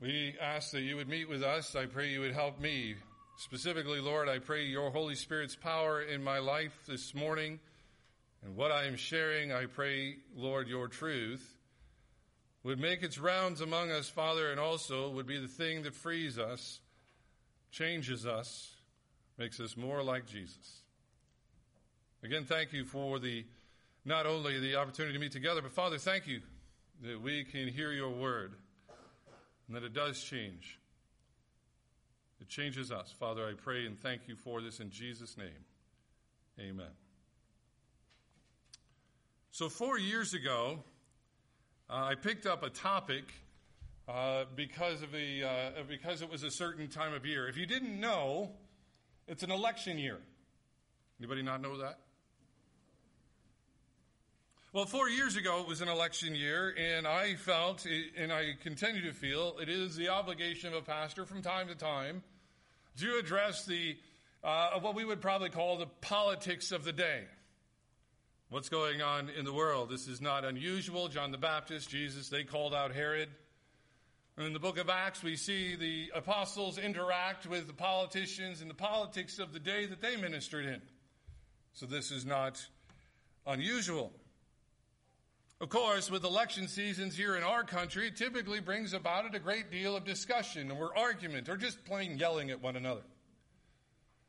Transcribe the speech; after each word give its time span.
We 0.00 0.34
ask 0.40 0.70
that 0.70 0.80
you 0.80 0.96
would 0.96 1.10
meet 1.10 1.28
with 1.28 1.42
us. 1.42 1.76
I 1.76 1.84
pray 1.84 2.08
you 2.08 2.20
would 2.20 2.32
help 2.32 2.58
me. 2.58 2.94
Specifically, 3.36 4.00
Lord, 4.00 4.30
I 4.30 4.38
pray 4.38 4.64
your 4.64 4.90
Holy 4.90 5.14
Spirit's 5.14 5.54
power 5.54 6.00
in 6.00 6.24
my 6.24 6.38
life 6.38 6.72
this 6.88 7.14
morning 7.14 7.60
and 8.42 8.56
what 8.56 8.72
I 8.72 8.84
am 8.84 8.96
sharing. 8.96 9.52
I 9.52 9.66
pray, 9.66 10.16
Lord, 10.34 10.68
your 10.68 10.88
truth 10.88 11.54
would 12.62 12.80
make 12.80 13.02
its 13.02 13.18
rounds 13.18 13.60
among 13.60 13.90
us, 13.90 14.08
Father, 14.08 14.50
and 14.50 14.58
also 14.58 15.10
would 15.10 15.26
be 15.26 15.38
the 15.38 15.48
thing 15.48 15.82
that 15.82 15.94
frees 15.94 16.38
us, 16.38 16.80
changes 17.70 18.24
us, 18.24 18.70
makes 19.36 19.60
us 19.60 19.76
more 19.76 20.02
like 20.02 20.24
Jesus. 20.26 20.80
Again, 22.22 22.44
thank 22.44 22.72
you 22.72 22.86
for 22.86 23.18
the 23.18 23.44
not 24.06 24.24
only 24.24 24.58
the 24.60 24.76
opportunity 24.76 25.12
to 25.12 25.20
meet 25.20 25.32
together, 25.32 25.60
but 25.60 25.72
Father, 25.72 25.98
thank 25.98 26.26
you 26.26 26.40
that 27.02 27.20
we 27.20 27.44
can 27.44 27.68
hear 27.68 27.92
your 27.92 28.08
word 28.08 28.54
and 29.70 29.76
that 29.76 29.84
it 29.84 29.94
does 29.94 30.20
change. 30.20 30.80
It 32.40 32.48
changes 32.48 32.90
us. 32.90 33.14
Father, 33.16 33.46
I 33.46 33.52
pray 33.52 33.86
and 33.86 33.96
thank 33.96 34.22
you 34.26 34.34
for 34.34 34.60
this 34.60 34.80
in 34.80 34.90
Jesus' 34.90 35.36
name. 35.38 35.64
Amen. 36.58 36.90
So, 39.52 39.68
four 39.68 39.96
years 39.96 40.34
ago, 40.34 40.80
uh, 41.88 41.92
I 41.92 42.16
picked 42.16 42.46
up 42.46 42.64
a 42.64 42.70
topic 42.70 43.32
uh, 44.08 44.46
because 44.56 45.02
of 45.02 45.14
a 45.14 45.44
uh, 45.44 45.82
because 45.88 46.20
it 46.20 46.28
was 46.28 46.42
a 46.42 46.50
certain 46.50 46.88
time 46.88 47.14
of 47.14 47.24
year. 47.24 47.46
If 47.46 47.56
you 47.56 47.66
didn't 47.66 48.00
know, 48.00 48.50
it's 49.28 49.44
an 49.44 49.52
election 49.52 49.98
year. 49.98 50.18
Anybody 51.20 51.42
not 51.42 51.62
know 51.62 51.78
that? 51.78 52.00
Well, 54.72 54.86
four 54.86 55.08
years 55.08 55.34
ago 55.34 55.62
it 55.62 55.66
was 55.66 55.80
an 55.80 55.88
election 55.88 56.36
year, 56.36 56.72
and 56.78 57.04
I 57.04 57.34
felt, 57.34 57.84
and 58.16 58.32
I 58.32 58.52
continue 58.62 59.02
to 59.02 59.12
feel, 59.12 59.58
it 59.60 59.68
is 59.68 59.96
the 59.96 60.10
obligation 60.10 60.72
of 60.72 60.74
a 60.74 60.82
pastor 60.82 61.26
from 61.26 61.42
time 61.42 61.66
to 61.66 61.74
time 61.74 62.22
to 63.00 63.18
address 63.18 63.64
the 63.66 63.96
uh, 64.44 64.78
what 64.78 64.94
we 64.94 65.04
would 65.04 65.20
probably 65.20 65.50
call 65.50 65.76
the 65.76 65.88
politics 66.00 66.70
of 66.70 66.84
the 66.84 66.92
day. 66.92 67.24
What's 68.48 68.68
going 68.68 69.02
on 69.02 69.28
in 69.30 69.44
the 69.44 69.52
world? 69.52 69.90
This 69.90 70.06
is 70.06 70.20
not 70.20 70.44
unusual. 70.44 71.08
John 71.08 71.32
the 71.32 71.36
Baptist, 71.36 71.90
Jesus, 71.90 72.28
they 72.28 72.44
called 72.44 72.72
out 72.72 72.92
Herod. 72.94 73.28
And 74.36 74.46
in 74.46 74.52
the 74.52 74.60
book 74.60 74.78
of 74.78 74.88
Acts, 74.88 75.20
we 75.20 75.34
see 75.34 75.74
the 75.74 76.12
apostles 76.14 76.78
interact 76.78 77.44
with 77.44 77.66
the 77.66 77.72
politicians 77.72 78.60
and 78.60 78.70
the 78.70 78.74
politics 78.74 79.40
of 79.40 79.52
the 79.52 79.58
day 79.58 79.86
that 79.86 80.00
they 80.00 80.16
ministered 80.16 80.64
in. 80.64 80.80
So 81.72 81.86
this 81.86 82.12
is 82.12 82.24
not 82.24 82.64
unusual. 83.48 84.12
Of 85.60 85.68
course, 85.68 86.10
with 86.10 86.24
election 86.24 86.68
seasons 86.68 87.14
here 87.14 87.36
in 87.36 87.42
our 87.42 87.64
country, 87.64 88.08
it 88.08 88.16
typically 88.16 88.60
brings 88.60 88.94
about 88.94 89.26
it 89.26 89.34
a 89.34 89.38
great 89.38 89.70
deal 89.70 89.94
of 89.94 90.04
discussion 90.04 90.70
or 90.70 90.96
argument 90.96 91.50
or 91.50 91.58
just 91.58 91.84
plain 91.84 92.16
yelling 92.16 92.50
at 92.50 92.62
one 92.62 92.76
another. 92.76 93.02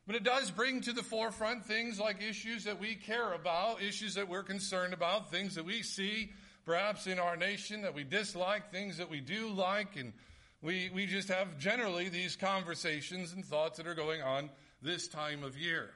But 0.06 0.16
it 0.16 0.24
does 0.24 0.50
bring 0.50 0.82
to 0.82 0.92
the 0.92 1.02
forefront 1.02 1.64
things 1.64 1.98
like 1.98 2.22
issues 2.22 2.64
that 2.64 2.78
we 2.78 2.96
care 2.96 3.32
about, 3.32 3.80
issues 3.80 4.16
that 4.16 4.28
we're 4.28 4.42
concerned 4.42 4.92
about, 4.92 5.30
things 5.30 5.54
that 5.54 5.64
we 5.64 5.82
see 5.82 6.32
perhaps 6.66 7.06
in 7.06 7.18
our 7.18 7.36
nation 7.36 7.82
that 7.82 7.94
we 7.94 8.04
dislike, 8.04 8.70
things 8.70 8.98
that 8.98 9.08
we 9.08 9.20
do 9.20 9.48
like, 9.48 9.96
and 9.96 10.12
we, 10.60 10.90
we 10.94 11.06
just 11.06 11.28
have 11.28 11.58
generally 11.58 12.10
these 12.10 12.36
conversations 12.36 13.32
and 13.32 13.42
thoughts 13.44 13.78
that 13.78 13.86
are 13.86 13.94
going 13.94 14.20
on 14.20 14.50
this 14.82 15.08
time 15.08 15.44
of 15.44 15.56
year. 15.56 15.90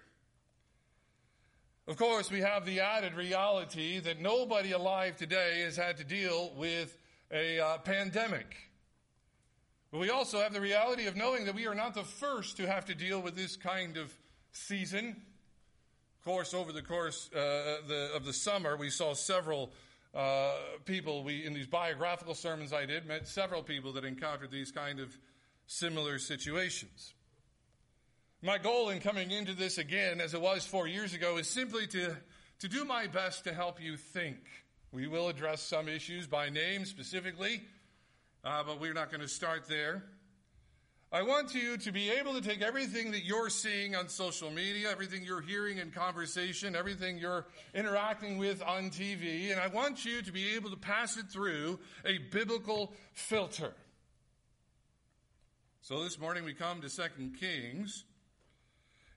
Of 1.89 1.97
course, 1.97 2.33
we 2.33 2.41
have 2.41 2.67
the 2.67 2.81
added 2.81 3.15
reality 3.15 4.01
that 4.01 4.21
nobody 4.21 4.73
alive 4.73 5.17
today 5.17 5.61
has 5.61 5.77
had 5.77 5.99
to 5.99 6.05
deal 6.05 6.53
with 6.57 6.99
a 7.31 7.61
uh, 7.61 7.79
pandemic. 7.79 8.57
But 9.93 10.01
we 10.01 10.11
also 10.11 10.41
have 10.41 10.53
the 10.53 10.61
reality 10.61 11.07
of 11.07 11.15
knowing 11.15 11.45
that 11.45 11.55
we 11.55 11.69
are 11.69 11.77
not 11.77 11.95
the 11.95 12.03
first 12.03 12.57
to 12.57 12.67
have 12.67 12.87
to 12.87 12.95
deal 12.97 13.23
with 13.23 13.37
this 13.37 13.57
kind 13.57 13.97
of 13.99 14.13
season. 14.51 15.23
Of 16.19 16.25
course, 16.25 16.55
over 16.55 16.73
the 16.73 16.83
course 16.83 17.31
uh, 17.33 17.77
the, 17.87 18.11
of 18.17 18.25
the 18.25 18.33
summer, 18.33 18.77
we 18.77 18.91
saw 18.91 19.15
several 19.15 19.71
uh, 20.13 20.55
people. 20.87 21.23
We 21.23 21.47
in 21.47 21.55
these 21.55 21.69
biographical 21.69 22.35
sermons 22.35 22.73
I 22.73 22.87
did 22.87 23.07
met 23.07 23.29
several 23.29 23.63
people 23.63 23.93
that 23.93 24.05
encountered 24.05 24.51
these 24.51 24.73
kind 24.73 24.99
of 24.99 25.17
similar 25.69 26.19
situations. 26.19 27.15
My 28.43 28.59
goal 28.59 28.91
in 28.91 29.01
coming 29.01 29.31
into 29.31 29.55
this 29.55 29.79
again, 29.79 30.21
as 30.21 30.35
it 30.35 30.41
was 30.41 30.67
four 30.67 30.87
years 30.87 31.15
ago, 31.15 31.39
is 31.39 31.49
simply 31.49 31.87
to, 31.87 32.15
to 32.59 32.69
do 32.69 32.85
my 32.85 33.07
best 33.07 33.45
to 33.45 33.55
help 33.55 33.81
you 33.81 33.97
think. 33.97 34.37
We 34.93 35.07
will 35.07 35.29
address 35.29 35.63
some 35.63 35.89
issues 35.89 36.27
by 36.27 36.51
name 36.51 36.85
specifically, 36.85 37.63
uh, 38.45 38.63
but 38.65 38.79
we're 38.79 38.93
not 38.93 39.11
going 39.11 39.23
to 39.23 39.29
start 39.29 39.67
there. 39.69 40.05
I 41.11 41.23
want 41.23 41.55
you 41.55 41.79
to 41.79 41.93
be 41.93 42.11
able 42.11 42.35
to 42.35 42.43
take 42.43 42.61
everything 42.61 43.13
that 43.13 43.25
you're 43.25 43.49
seeing 43.49 43.97
on 43.97 44.09
social 44.09 44.51
media, 44.51 44.91
everything 44.91 45.25
you're 45.25 45.41
hearing 45.41 45.79
in 45.79 45.91
conversation, 45.91 46.77
everything 46.77 47.17
you're 47.17 47.47
interacting 47.75 48.37
with 48.37 48.63
on 48.63 48.91
TV, 48.91 49.51
and 49.51 49.59
I 49.59 49.69
want 49.69 50.05
you 50.05 50.21
to 50.21 50.33
be 50.33 50.57
able 50.57 50.69
to 50.71 50.77
pass 50.77 51.17
it 51.17 51.31
through 51.31 51.79
a 52.05 52.19
biblical 52.19 52.93
filter. 53.15 53.73
So 55.81 56.05
this 56.05 56.19
morning 56.19 56.45
we 56.45 56.53
come 56.53 56.83
to 56.83 56.89
2 56.91 57.31
Kings 57.41 58.05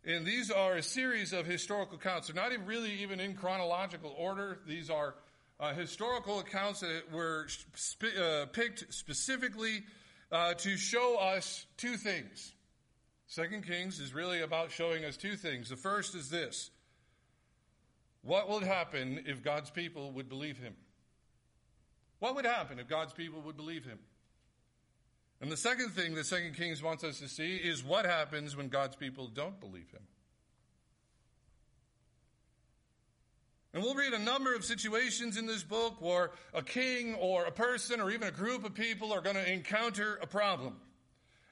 and 0.10 0.26
these 0.26 0.50
are 0.50 0.76
a 0.76 0.82
series 0.82 1.34
of 1.34 1.46
historical 1.46 1.98
accounts. 1.98 2.28
They're 2.28 2.36
not 2.36 2.52
even 2.52 2.66
really 2.66 2.92
even 3.04 3.20
in 3.20 3.36
chronological 3.36 4.14
order. 4.18 4.58
These 4.66 4.90
are 4.90 5.14
uh, 5.60 5.74
historical 5.74 6.40
accounts 6.40 6.80
that 6.80 7.12
were 7.12 7.46
sp- 7.78 8.18
uh, 8.20 8.48
picked 8.48 8.92
specifically 8.92 9.84
uh, 10.32 10.56
to 10.56 10.78
show 10.78 11.18
us 11.18 11.68
two 11.78 11.96
things. 11.96 12.54
Second 13.28 13.68
Kings 13.68 14.00
is 14.00 14.12
really 14.12 14.42
about 14.42 14.72
showing 14.72 15.06
us 15.06 15.16
two 15.16 15.36
things. 15.36 15.70
The 15.70 15.76
first 15.76 16.16
is 16.16 16.30
this 16.30 16.72
What 18.24 18.50
would 18.50 18.64
happen 18.64 19.26
if 19.28 19.44
God's 19.44 19.70
people 19.70 20.12
would 20.14 20.28
believe 20.28 20.58
him? 20.58 20.74
What 22.18 22.36
would 22.36 22.46
happen 22.46 22.80
if 22.80 22.88
God's 22.88 23.14
people 23.14 23.42
would 23.42 23.58
believe 23.58 23.86
him? 23.86 24.00
And 25.42 25.52
the 25.52 25.58
second 25.58 25.92
thing 25.92 26.16
that 26.16 26.26
Second 26.26 26.56
Kings 26.56 26.84
wants 26.84 27.04
us 27.04 27.20
to 27.20 27.30
see 27.30 27.56
is 27.56 27.84
what 27.84 28.06
happens 28.06 28.58
when 28.58 28.68
God's 28.68 28.96
people 28.96 29.28
don't 29.28 29.60
believe 29.60 29.90
him. 29.92 30.02
And 33.74 33.84
we'll 33.84 33.96
read 33.96 34.14
a 34.14 34.20
number 34.20 34.56
of 34.56 34.66
situations 34.66 35.38
in 35.38 35.46
this 35.46 35.64
book 35.64 36.02
where 36.02 36.32
a 36.54 36.64
king 36.64 37.14
or 37.16 37.46
a 37.46 37.52
person 37.52 38.02
or 38.02 38.10
even 38.10 38.28
a 38.28 38.32
group 38.32 38.66
of 38.66 38.74
people 38.74 39.14
are 39.14 39.22
going 39.22 39.36
to 39.36 39.52
encounter 39.52 40.18
a 40.22 40.28
problem. 40.28 40.76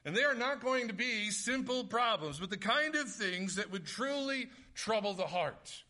And 0.04 0.16
they 0.16 0.24
are 0.24 0.34
not 0.34 0.60
going 0.60 0.88
to 0.88 0.94
be 0.94 1.30
simple 1.30 1.84
problems, 1.84 2.40
but 2.40 2.50
the 2.50 2.56
kind 2.56 2.96
of 2.96 3.08
things 3.08 3.54
that 3.54 3.70
would 3.70 3.86
truly 3.86 4.48
trouble 4.74 5.14
the 5.14 5.26
heart. 5.26 5.84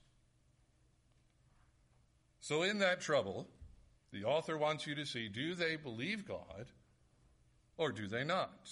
So, 2.41 2.63
in 2.63 2.79
that 2.79 3.01
trouble, 3.01 3.49
the 4.13 4.25
author 4.25 4.57
wants 4.57 4.87
you 4.87 4.95
to 4.97 5.07
see 5.07 5.29
do 5.29 5.55
they 5.55 5.77
believe 5.77 6.27
God 6.27 6.67
or 7.79 7.93
do 7.93 8.07
they 8.07 8.25
not? 8.25 8.69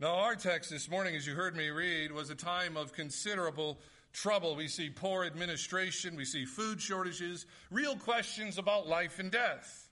Now, 0.00 0.16
our 0.16 0.34
text 0.34 0.70
this 0.70 0.90
morning, 0.90 1.14
as 1.14 1.26
you 1.26 1.34
heard 1.34 1.56
me 1.56 1.68
read, 1.68 2.10
was 2.10 2.28
a 2.28 2.34
time 2.34 2.76
of 2.76 2.92
considerable 2.92 3.78
trouble. 4.12 4.56
We 4.56 4.66
see 4.68 4.90
poor 4.90 5.24
administration, 5.24 6.16
we 6.16 6.24
see 6.24 6.44
food 6.44 6.80
shortages, 6.80 7.46
real 7.70 7.96
questions 7.96 8.58
about 8.58 8.88
life 8.88 9.18
and 9.18 9.30
death. 9.30 9.88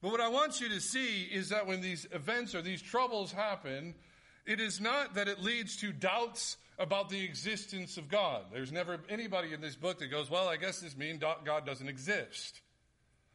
But 0.00 0.12
what 0.12 0.20
I 0.20 0.28
want 0.28 0.60
you 0.60 0.68
to 0.68 0.80
see 0.80 1.22
is 1.22 1.48
that 1.48 1.66
when 1.66 1.80
these 1.80 2.06
events 2.12 2.54
or 2.54 2.62
these 2.62 2.82
troubles 2.82 3.32
happen, 3.32 3.94
it 4.46 4.60
is 4.60 4.80
not 4.80 5.14
that 5.14 5.28
it 5.28 5.42
leads 5.42 5.76
to 5.78 5.92
doubts 5.92 6.58
about 6.78 7.08
the 7.08 7.24
existence 7.24 7.96
of 7.96 8.08
God. 8.08 8.44
There's 8.52 8.72
never 8.72 9.00
anybody 9.08 9.54
in 9.54 9.60
this 9.60 9.76
book 9.76 9.98
that 10.00 10.10
goes, 10.10 10.30
well, 10.30 10.48
I 10.48 10.56
guess 10.56 10.80
this 10.80 10.96
means 10.96 11.22
God 11.44 11.64
doesn't 11.64 11.88
exist. 11.88 12.60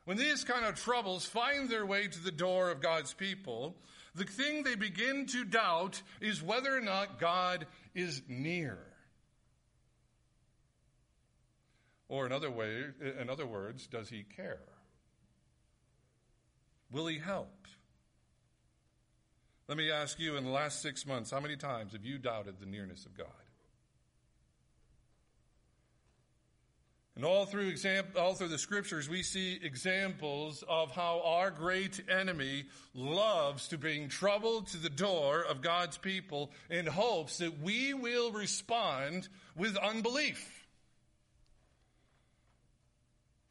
When 0.05 0.17
these 0.17 0.43
kind 0.43 0.65
of 0.65 0.75
troubles 0.75 1.25
find 1.25 1.69
their 1.69 1.85
way 1.85 2.07
to 2.07 2.19
the 2.19 2.31
door 2.31 2.71
of 2.71 2.81
God's 2.81 3.13
people, 3.13 3.75
the 4.15 4.24
thing 4.24 4.63
they 4.63 4.75
begin 4.75 5.27
to 5.27 5.45
doubt 5.45 6.01
is 6.19 6.41
whether 6.41 6.75
or 6.75 6.81
not 6.81 7.19
God 7.19 7.68
is 7.94 8.21
near. 8.27 8.79
Or 12.07 12.25
in 12.25 12.31
other, 12.31 12.50
way, 12.50 12.85
in 13.19 13.29
other 13.29 13.45
words, 13.45 13.85
does 13.85 14.09
he 14.09 14.24
care? 14.24 14.62
Will 16.91 17.06
he 17.06 17.19
help? 17.19 17.68
Let 19.68 19.77
me 19.77 19.91
ask 19.91 20.19
you 20.19 20.35
in 20.35 20.44
the 20.44 20.50
last 20.50 20.81
six 20.81 21.06
months, 21.06 21.29
how 21.29 21.39
many 21.39 21.56
times 21.56 21.94
have 21.94 22.03
you 22.03 22.18
doubted 22.18 22.59
the 22.59 22.65
nearness 22.65 23.06
of 23.06 23.15
God? 23.15 23.27
And 27.19 27.25
all 27.25 27.45
through, 27.45 27.68
exam- 27.68 28.13
all 28.16 28.33
through 28.33 28.48
the 28.48 28.57
scriptures, 28.57 29.10
we 29.10 29.24
see 29.24 29.60
examples 29.62 30.63
of 30.69 30.92
how 30.92 31.21
our 31.25 31.51
great 31.51 32.01
enemy 32.10 32.63
loves 32.94 33.68
to 33.68 33.77
bring 33.77 34.07
trouble 34.07 34.62
to 34.62 34.77
the 34.77 34.89
door 34.89 35.44
of 35.44 35.62
God's 35.62 35.98
people 35.98 36.50
in 36.69 36.86
hopes 36.86 37.39
that 37.39 37.60
we 37.60 37.94
will 37.94 38.31
respond 38.31 39.27
with 39.57 39.75
unbelief. 39.75 40.66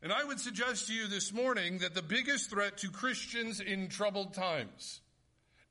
And 0.01 0.15
I 0.15 0.25
would 0.25 0.41
suggest 0.41 0.87
to 0.87 0.95
you 0.95 1.07
this 1.07 1.31
morning 1.31 1.81
that 1.81 1.95
the 1.95 2.01
biggest 2.01 2.49
threat 2.49 2.79
to 2.79 2.91
Christians 2.91 3.61
in 3.61 3.91
troubled 3.91 4.33
times 4.33 5.03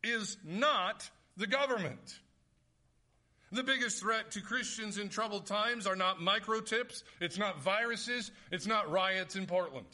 is 0.04 0.38
not 0.46 1.10
the 1.36 1.48
government. 1.48 2.20
The 3.57 3.63
biggest 3.63 4.01
threat 4.01 4.30
to 4.33 4.42
Christians 4.42 5.00
in 5.00 5.09
troubled 5.09 5.48
times 5.48 5.88
are 5.88 5.95
not 5.95 6.19
microtips, 6.19 7.01
it's 7.19 7.39
not 7.39 7.59
viruses, 7.59 8.30
it's 8.51 8.68
not 8.68 8.92
riots 8.92 9.36
in 9.36 9.48
Portland. 9.48 9.88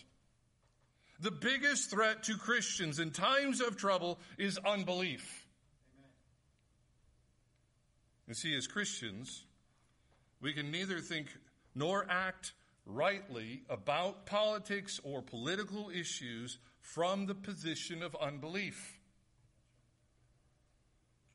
The 1.21 1.31
biggest 1.31 1.89
threat 1.89 2.23
to 2.23 2.35
Christians 2.35 2.99
in 2.99 3.11
times 3.11 3.61
of 3.61 3.77
trouble 3.77 4.19
is 4.37 4.57
unbelief. 4.57 5.47
Amen. 5.95 6.11
You 8.27 8.33
see, 8.33 8.53
as 8.53 8.67
Christians, 8.67 9.45
we 10.41 10.51
can 10.51 10.69
neither 10.69 10.99
think 10.99 11.27
nor 11.73 12.05
act 12.09 12.51
rightly 12.85 13.61
about 13.69 14.25
politics 14.25 14.99
or 15.05 15.21
political 15.21 15.89
issues 15.89 16.57
from 16.81 17.27
the 17.27 17.35
position 17.35 18.03
of 18.03 18.13
unbelief. 18.19 18.99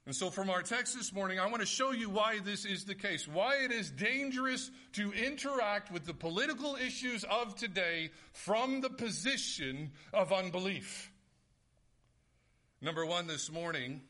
And 0.09 0.17
so, 0.17 0.31
from 0.31 0.49
our 0.49 0.63
text 0.63 0.97
this 0.97 1.13
morning, 1.13 1.39
I 1.39 1.49
want 1.49 1.61
to 1.61 1.67
show 1.67 1.91
you 1.91 2.09
why 2.09 2.39
this 2.43 2.65
is 2.65 2.85
the 2.87 2.95
case, 2.95 3.29
why 3.29 3.57
it 3.57 3.71
is 3.71 3.91
dangerous 3.91 4.71
to 4.95 5.13
interact 5.13 5.93
with 5.93 6.07
the 6.07 6.15
political 6.15 6.77
issues 6.77 7.25
of 7.25 7.55
today 7.57 8.09
from 8.33 8.81
the 8.81 8.89
position 8.89 9.91
of 10.15 10.33
unbelief. 10.33 11.13
Number 12.81 13.05
one 13.05 13.27
this 13.27 13.53
morning, 13.53 14.01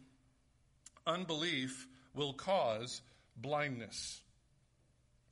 unbelief 1.05 1.89
will 2.15 2.33
cause 2.33 3.03
blindness. 3.37 4.21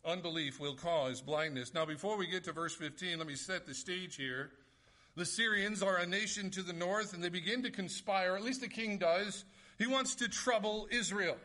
Unbelief 0.04 0.58
will 0.58 0.74
cause 0.74 1.20
blindness. 1.20 1.74
Now, 1.74 1.86
before 1.86 2.16
we 2.16 2.26
get 2.26 2.42
to 2.42 2.52
verse 2.52 2.74
15, 2.74 3.18
let 3.18 3.28
me 3.28 3.36
set 3.36 3.68
the 3.68 3.74
stage 3.74 4.16
here. 4.16 4.50
The 5.14 5.26
Syrians 5.26 5.80
are 5.80 5.98
a 5.98 6.06
nation 6.06 6.50
to 6.50 6.62
the 6.62 6.72
north, 6.72 7.12
and 7.12 7.22
they 7.22 7.28
begin 7.28 7.62
to 7.62 7.70
conspire, 7.70 8.34
at 8.34 8.42
least 8.42 8.62
the 8.62 8.68
king 8.68 8.98
does 8.98 9.44
he 9.78 9.86
wants 9.86 10.16
to 10.16 10.28
trouble 10.28 10.88
Israel. 10.90 11.36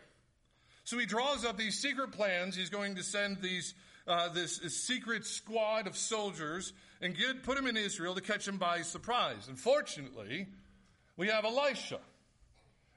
So 0.83 0.97
he 0.97 1.05
draws 1.05 1.45
up 1.45 1.57
these 1.57 1.79
secret 1.79 2.11
plans. 2.11 2.55
He's 2.55 2.69
going 2.69 2.95
to 2.95 3.03
send 3.03 3.41
these, 3.41 3.73
uh, 4.07 4.29
this, 4.29 4.59
this, 4.59 4.75
secret 4.75 5.25
squad 5.25 5.87
of 5.87 5.95
soldiers 5.95 6.73
and 7.01 7.15
get, 7.15 7.43
put 7.43 7.55
them 7.55 7.67
in 7.67 7.77
Israel 7.77 8.15
to 8.15 8.21
catch 8.21 8.45
them 8.45 8.57
by 8.57 8.81
surprise. 8.81 9.47
Unfortunately, 9.47 10.47
we 11.17 11.27
have 11.27 11.45
Elisha. 11.45 11.99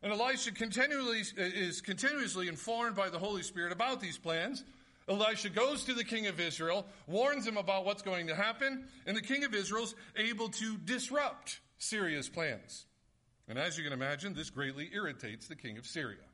And 0.03 0.13
Elisha 0.13 0.53
continually, 0.53 1.23
is 1.37 1.81
continuously 1.81 2.49
informed 2.49 2.95
by 2.95 3.09
the 3.09 3.19
Holy 3.19 3.43
Spirit 3.43 3.73
about 3.73 4.01
these 4.01 4.19
plans. 4.19 4.63
Elisha 5.09 5.51
goes 5.51 5.85
to 5.85 5.95
the 5.95 6.05
king 6.05 6.27
of 6.27 6.41
Israel, 6.41 6.87
warns 7.07 7.47
him 7.47 7.57
about 7.57 7.85
what's 7.85 8.03
going 8.03 8.27
to 8.29 8.35
happen, 8.35 8.87
and 9.07 9.17
the 9.17 9.23
king 9.23 9.45
of 9.45 9.55
Israel's 9.55 9.95
able 10.17 10.49
to 10.49 10.77
disrupt 10.79 11.61
Syria's 11.79 12.29
plans. 12.29 12.87
And 13.49 13.59
as 13.59 13.77
you 13.77 13.85
can 13.85 13.93
imagine, 13.93 14.35
this 14.35 14.51
greatly 14.51 14.91
irritates 14.93 15.49
the 15.49 15.57
king 15.57 15.77
of 15.79 15.87
Syria. 15.87 16.25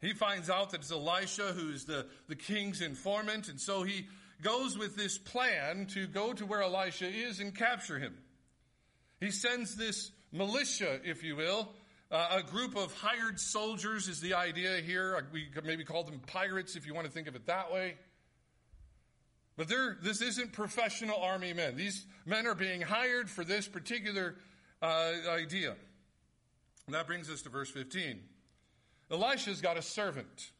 He 0.00 0.12
finds 0.12 0.50
out 0.50 0.70
that 0.70 0.80
it's 0.80 0.90
Elisha 0.90 1.52
who's 1.52 1.84
the, 1.84 2.06
the 2.28 2.34
king's 2.34 2.80
informant, 2.80 3.48
and 3.48 3.60
so 3.60 3.82
he 3.82 4.08
goes 4.42 4.76
with 4.76 4.96
this 4.96 5.16
plan 5.16 5.86
to 5.86 6.06
go 6.06 6.32
to 6.32 6.44
where 6.44 6.62
Elisha 6.62 7.08
is 7.08 7.38
and 7.40 7.54
capture 7.54 7.98
him. 7.98 8.14
He 9.20 9.30
sends 9.30 9.76
this 9.76 10.10
militia, 10.32 11.00
if 11.04 11.22
you 11.22 11.36
will, 11.36 11.72
uh, 12.12 12.40
a 12.40 12.42
group 12.42 12.76
of 12.76 12.92
hired 12.92 13.40
soldiers 13.40 14.06
is 14.06 14.20
the 14.20 14.34
idea 14.34 14.78
here. 14.78 15.26
We 15.32 15.46
could 15.46 15.64
maybe 15.64 15.82
call 15.82 16.04
them 16.04 16.20
pirates 16.26 16.76
if 16.76 16.86
you 16.86 16.94
want 16.94 17.06
to 17.06 17.12
think 17.12 17.26
of 17.26 17.34
it 17.34 17.46
that 17.46 17.72
way. 17.72 17.94
But 19.56 19.68
this 20.02 20.20
isn't 20.20 20.52
professional 20.52 21.16
army 21.16 21.54
men. 21.54 21.76
These 21.76 22.04
men 22.26 22.46
are 22.46 22.54
being 22.54 22.82
hired 22.82 23.30
for 23.30 23.44
this 23.44 23.66
particular 23.66 24.36
uh, 24.82 25.12
idea. 25.30 25.74
And 26.86 26.94
that 26.94 27.06
brings 27.06 27.30
us 27.30 27.42
to 27.42 27.48
verse 27.48 27.70
15. 27.70 28.20
Elisha's 29.10 29.60
got 29.60 29.78
a 29.78 29.82
servant. 29.82 30.50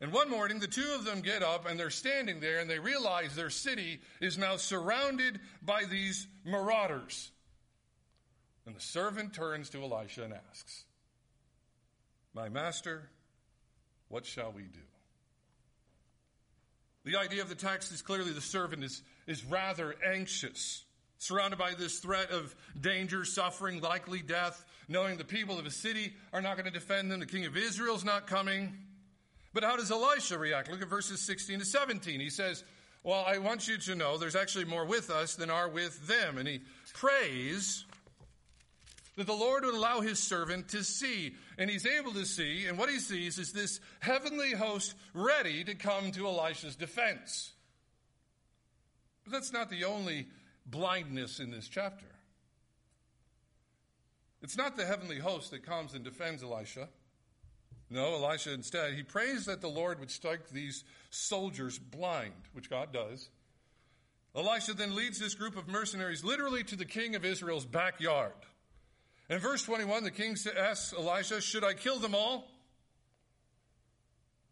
And 0.00 0.12
one 0.12 0.30
morning, 0.30 0.60
the 0.60 0.68
two 0.68 0.94
of 0.94 1.04
them 1.04 1.20
get 1.20 1.42
up 1.42 1.68
and 1.68 1.78
they're 1.78 1.90
standing 1.90 2.40
there 2.40 2.60
and 2.60 2.70
they 2.70 2.78
realize 2.78 3.34
their 3.34 3.50
city 3.50 4.00
is 4.20 4.38
now 4.38 4.56
surrounded 4.56 5.40
by 5.60 5.84
these 5.84 6.26
marauders. 6.44 7.32
And 8.64 8.76
the 8.76 8.80
servant 8.80 9.34
turns 9.34 9.70
to 9.70 9.82
Elisha 9.82 10.24
and 10.24 10.34
asks, 10.50 10.84
My 12.34 12.48
master, 12.48 13.10
what 14.08 14.24
shall 14.24 14.52
we 14.52 14.62
do? 14.62 14.78
The 17.04 17.16
idea 17.18 17.42
of 17.42 17.48
the 17.48 17.54
text 17.54 17.90
is 17.92 18.02
clearly 18.02 18.32
the 18.32 18.40
servant 18.40 18.84
is, 18.84 19.02
is 19.26 19.44
rather 19.44 19.94
anxious 20.06 20.84
surrounded 21.18 21.58
by 21.58 21.74
this 21.74 21.98
threat 21.98 22.30
of 22.30 22.54
danger, 22.80 23.24
suffering, 23.24 23.80
likely 23.80 24.20
death, 24.20 24.64
knowing 24.88 25.16
the 25.16 25.24
people 25.24 25.58
of 25.58 25.66
a 25.66 25.70
city 25.70 26.12
are 26.32 26.40
not 26.40 26.56
going 26.56 26.66
to 26.66 26.70
defend 26.72 27.10
them, 27.10 27.20
the 27.20 27.26
king 27.26 27.44
of 27.44 27.56
Israel's 27.56 28.04
not 28.04 28.26
coming. 28.26 28.76
But 29.52 29.64
how 29.64 29.76
does 29.76 29.90
Elisha 29.90 30.38
react? 30.38 30.70
Look 30.70 30.82
at 30.82 30.88
verses 30.88 31.20
16 31.20 31.60
to 31.60 31.64
17. 31.64 32.20
He 32.20 32.30
says, 32.30 32.62
Well, 33.02 33.24
I 33.26 33.38
want 33.38 33.66
you 33.66 33.78
to 33.78 33.94
know 33.94 34.16
there's 34.16 34.36
actually 34.36 34.66
more 34.66 34.84
with 34.84 35.10
us 35.10 35.34
than 35.34 35.50
are 35.50 35.68
with 35.68 36.06
them. 36.06 36.38
And 36.38 36.46
he 36.46 36.60
prays 36.94 37.84
that 39.16 39.26
the 39.26 39.32
Lord 39.32 39.64
would 39.64 39.74
allow 39.74 40.00
his 40.00 40.20
servant 40.20 40.68
to 40.68 40.84
see. 40.84 41.34
And 41.58 41.68
he's 41.68 41.86
able 41.86 42.12
to 42.12 42.24
see, 42.24 42.66
and 42.66 42.78
what 42.78 42.88
he 42.88 43.00
sees 43.00 43.38
is 43.38 43.52
this 43.52 43.80
heavenly 43.98 44.52
host 44.52 44.94
ready 45.12 45.64
to 45.64 45.74
come 45.74 46.12
to 46.12 46.26
Elisha's 46.26 46.76
defense. 46.76 47.52
But 49.24 49.32
that's 49.32 49.52
not 49.52 49.70
the 49.70 49.84
only 49.84 50.28
blindness 50.70 51.40
in 51.40 51.50
this 51.50 51.68
chapter. 51.68 52.06
It's 54.42 54.56
not 54.56 54.76
the 54.76 54.86
heavenly 54.86 55.18
host 55.18 55.50
that 55.50 55.64
comes 55.66 55.94
and 55.94 56.04
defends 56.04 56.42
Elisha. 56.42 56.88
No, 57.90 58.14
Elisha 58.14 58.52
instead, 58.52 58.94
he 58.94 59.02
prays 59.02 59.46
that 59.46 59.60
the 59.60 59.68
Lord 59.68 59.98
would 59.98 60.10
strike 60.10 60.50
these 60.50 60.84
soldiers 61.10 61.78
blind, 61.78 62.34
which 62.52 62.70
God 62.70 62.92
does. 62.92 63.30
Elisha 64.36 64.74
then 64.74 64.94
leads 64.94 65.18
this 65.18 65.34
group 65.34 65.56
of 65.56 65.68
mercenaries 65.68 66.22
literally 66.22 66.62
to 66.64 66.76
the 66.76 66.84
king 66.84 67.16
of 67.16 67.24
Israel's 67.24 67.64
backyard. 67.64 68.32
In 69.30 69.38
verse 69.38 69.62
21, 69.62 70.04
the 70.04 70.10
king 70.10 70.36
asks 70.56 70.92
Elisha, 70.92 71.40
Should 71.40 71.64
I 71.64 71.74
kill 71.74 71.98
them 71.98 72.14
all? 72.14 72.46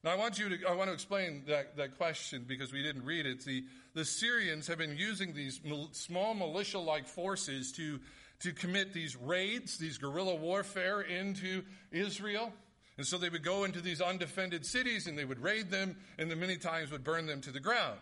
Now, 0.06 0.12
I 0.12 0.14
want 0.14 0.38
you 0.38 0.49
to, 0.50 0.69
I 0.69 0.73
want 0.73 0.88
to 0.88 0.94
explain 0.94 1.43
that, 1.49 1.76
that 1.79 1.97
question 1.97 2.44
because 2.47 2.73
we 2.73 2.81
didn't 2.81 3.05
read 3.05 3.26
it. 3.26 3.44
The, 3.44 3.64
the 3.93 4.05
Syrians 4.05 4.69
have 4.69 4.79
been 4.79 4.97
using 4.97 5.35
these 5.35 5.61
small 5.91 6.32
militia 6.32 6.79
like 6.79 7.08
forces 7.08 7.73
to, 7.73 7.99
to 8.38 8.53
commit 8.53 8.93
these 8.93 9.17
raids, 9.17 9.78
these 9.78 9.99
guerrilla 9.99 10.37
warfare 10.37 11.00
into 11.00 11.64
Israel. 11.90 12.52
And 12.99 13.04
so 13.04 13.19
they 13.19 13.28
would 13.28 13.42
go 13.42 13.64
into 13.64 13.81
these 13.81 14.00
undefended 14.00 14.64
cities 14.64 15.09
and 15.09 15.19
they 15.19 15.25
would 15.25 15.42
raid 15.42 15.73
them 15.73 15.97
and 16.19 16.31
then 16.31 16.38
many 16.38 16.57
times 16.57 16.92
would 16.92 17.02
burn 17.02 17.26
them 17.26 17.40
to 17.40 17.50
the 17.50 17.59
ground. 17.59 17.99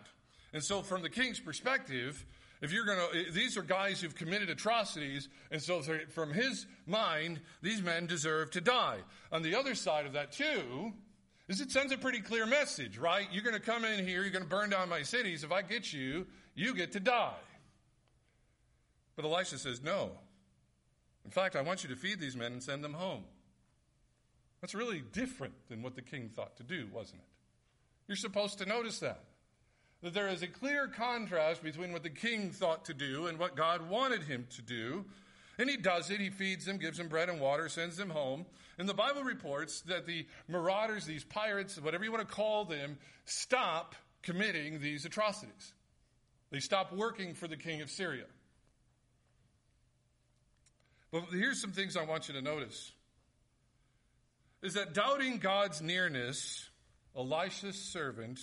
And 0.53 0.63
so, 0.63 0.83
from 0.83 1.01
the 1.01 1.09
king's 1.09 1.41
perspective, 1.41 2.27
if 2.61 2.71
you're 2.71 2.85
going 2.85 2.99
to, 2.99 3.19
eh, 3.19 3.25
these 3.33 3.57
are 3.57 3.63
guys 3.63 4.03
who've 4.03 4.15
committed 4.15 4.51
atrocities, 4.51 5.31
and 5.51 5.61
so 5.61 5.83
from 6.11 6.35
his 6.35 6.67
mind, 6.87 7.41
these 7.63 7.81
men 7.83 8.07
deserve 8.07 8.51
to 8.51 8.61
die. 8.61 8.99
On 9.33 9.41
the 9.41 9.55
other 9.55 9.75
side 9.75 10.05
of 10.05 10.13
that, 10.13 10.33
too, 10.33 10.93
is 11.49 11.61
it 11.61 11.71
sends 11.71 11.93
a 11.93 11.99
pretty 11.99 12.21
clear 12.21 12.47
message, 12.47 12.97
right? 12.99 13.27
You're 13.31 13.43
going 13.43 13.55
to 13.55 13.61
come 13.61 13.85
in 13.85 14.07
here, 14.07 14.23
you're 14.23 14.31
going 14.31 14.45
to 14.45 14.49
burn 14.49 14.71
down 14.71 14.89
my 14.89 15.03
cities. 15.03 15.45
If 15.45 15.53
I 15.53 15.63
get 15.63 15.93
you, 15.93 16.27
you 16.55 16.75
get 16.75 16.93
to 16.93 17.01
die. 17.01 17.35
But 19.17 19.25
Elisha 19.25 19.59
says, 19.59 19.83
no. 19.83 20.13
In 21.25 21.31
fact, 21.31 21.57
I 21.57 21.63
want 21.63 21.83
you 21.83 21.91
to 21.91 21.97
feed 21.97 22.21
these 22.21 22.37
men 22.37 22.53
and 22.53 22.63
send 22.63 22.83
them 22.83 22.95
home. 22.95 23.25
That's 24.61 24.75
really 24.75 25.03
different 25.13 25.55
than 25.69 25.83
what 25.83 25.95
the 25.95 26.03
king 26.03 26.31
thought 26.35 26.57
to 26.57 26.63
do, 26.63 26.89
wasn't 26.93 27.21
it? 27.21 27.29
You're 28.09 28.17
supposed 28.17 28.59
to 28.59 28.67
notice 28.67 28.99
that. 29.01 29.25
That 30.03 30.15
there 30.15 30.29
is 30.29 30.43
a 30.43 30.47
clear 30.47 30.89
contrast 30.89 31.63
between 31.63 31.93
what 31.93 32.03
the 32.03 32.11
king 32.11 32.51
thought 32.51 32.87
to 32.87 32.95
do 32.95 33.27
and 33.27 33.39
what 33.39 33.57
God 33.57 33.89
wanted 33.89 34.23
him 34.23 34.47
to 34.57 34.63
do. 34.63 35.05
And 35.59 35.71
he 35.71 35.77
does 35.77 36.11
it. 36.11 36.21
He 36.21 36.31
feeds 36.31 36.65
them, 36.65 36.79
gives 36.79 36.99
them 36.99 37.09
bread 37.09 37.29
and 37.29 37.41
water, 37.41 37.69
sends 37.69 37.97
them 37.97 38.11
home. 38.11 38.45
And 38.79 38.89
the 38.89 38.95
Bible 38.95 39.23
reports 39.23 39.83
that 39.83 40.07
the 40.07 40.27
marauders, 40.49 41.05
these 41.05 41.25
pirates, 41.25 41.81
whatever 41.81 42.05
you 42.05 42.13
want 42.13 42.29
to 42.29 42.35
call 42.35 42.65
them, 42.65 42.99
stop 43.25 43.95
committing 44.23 44.81
these 44.81 45.05
atrocities. 45.05 45.73
They 46.51 46.61
stop 46.61 46.93
working 46.93 47.35
for 47.35 47.47
the 47.49 47.57
king 47.57 47.83
of 47.83 47.91
Syria. 47.91 48.25
But 51.13 51.25
here's 51.31 51.61
some 51.61 51.73
things 51.73 51.97
I 51.97 52.05
want 52.05 52.29
you 52.29 52.35
to 52.35 52.43
notice. 52.43 52.93
Is 54.63 54.75
that 54.75 54.95
doubting 54.95 55.39
God's 55.39 55.81
nearness, 55.81 56.69
Elisha's 57.17 57.77
servant 57.77 58.41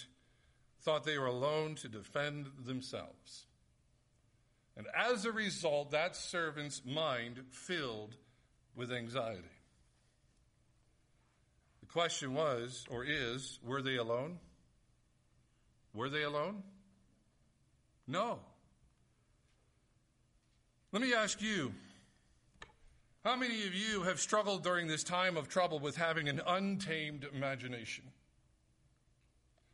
thought 0.84 1.04
they 1.04 1.18
were 1.18 1.26
alone 1.26 1.76
to 1.76 1.90
defend 1.90 2.48
themselves. 2.64 3.46
And 4.78 4.88
as 4.98 5.26
a 5.26 5.32
result, 5.32 5.92
that 5.92 6.16
servant's 6.16 6.82
mind 6.86 7.42
filled 7.50 8.16
with 8.76 8.92
anxiety. 8.92 9.61
Question 11.94 12.34
was, 12.34 12.86
or 12.90 13.04
is, 13.04 13.60
were 13.66 13.82
they 13.82 13.98
alone? 13.98 14.40
Were 15.94 16.08
they 16.10 16.24
alone? 16.24 16.64
No. 18.08 18.40
Let 20.94 21.02
me 21.02 21.14
ask 21.14 21.42
you 21.42 21.74
how 23.26 23.36
many 23.36 23.68
of 23.68 23.76
you 23.76 24.04
have 24.04 24.20
struggled 24.20 24.64
during 24.64 24.88
this 24.88 25.04
time 25.04 25.36
of 25.36 25.50
trouble 25.50 25.80
with 25.80 25.98
having 25.98 26.30
an 26.30 26.42
untamed 26.48 27.28
imagination? 27.34 28.06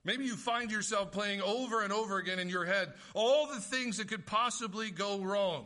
Maybe 0.03 0.25
you 0.25 0.35
find 0.35 0.71
yourself 0.71 1.11
playing 1.11 1.41
over 1.41 1.83
and 1.83 1.93
over 1.93 2.17
again 2.17 2.39
in 2.39 2.49
your 2.49 2.65
head 2.65 2.93
all 3.13 3.47
the 3.47 3.61
things 3.61 3.97
that 3.97 4.07
could 4.07 4.25
possibly 4.25 4.89
go 4.89 5.19
wrong. 5.19 5.65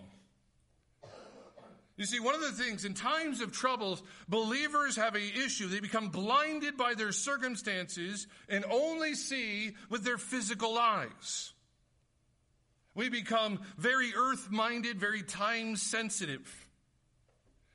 You 2.01 2.07
see, 2.07 2.19
one 2.19 2.33
of 2.33 2.41
the 2.41 2.63
things 2.63 2.83
in 2.83 2.95
times 2.95 3.41
of 3.41 3.51
troubles, 3.51 4.01
believers 4.27 4.95
have 4.95 5.15
a 5.15 5.19
issue. 5.19 5.67
They 5.67 5.81
become 5.81 6.09
blinded 6.09 6.75
by 6.75 6.95
their 6.95 7.11
circumstances 7.11 8.25
and 8.49 8.65
only 8.71 9.13
see 9.13 9.75
with 9.87 10.03
their 10.03 10.17
physical 10.17 10.79
eyes. 10.79 11.53
We 12.95 13.09
become 13.09 13.59
very 13.77 14.13
earth 14.17 14.49
minded, 14.49 14.99
very 14.99 15.21
time 15.21 15.75
sensitive. 15.75 16.51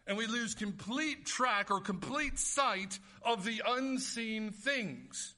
And 0.08 0.18
we 0.18 0.26
lose 0.26 0.56
complete 0.56 1.24
track 1.24 1.70
or 1.70 1.80
complete 1.80 2.40
sight 2.40 2.98
of 3.22 3.44
the 3.44 3.62
unseen 3.64 4.50
things. 4.50 5.36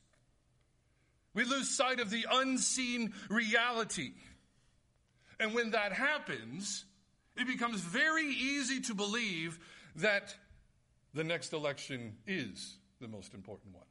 We 1.35 1.45
lose 1.45 1.69
sight 1.69 2.01
of 2.01 2.09
the 2.09 2.25
unseen 2.33 3.13
reality. 3.29 4.13
And 5.39 5.53
when 5.53 5.73
that 5.73 5.93
happens, 5.93 6.87
it 7.39 7.47
becomes 7.47 7.81
very 7.81 8.27
easy 8.27 8.81
to 8.83 8.95
believe 8.95 9.59
that 9.97 10.35
the 11.15 11.25
next 11.25 11.53
election 11.53 12.17
is 12.27 12.77
the 13.01 13.09
most 13.09 13.35
important 13.35 13.75
one. 13.75 13.85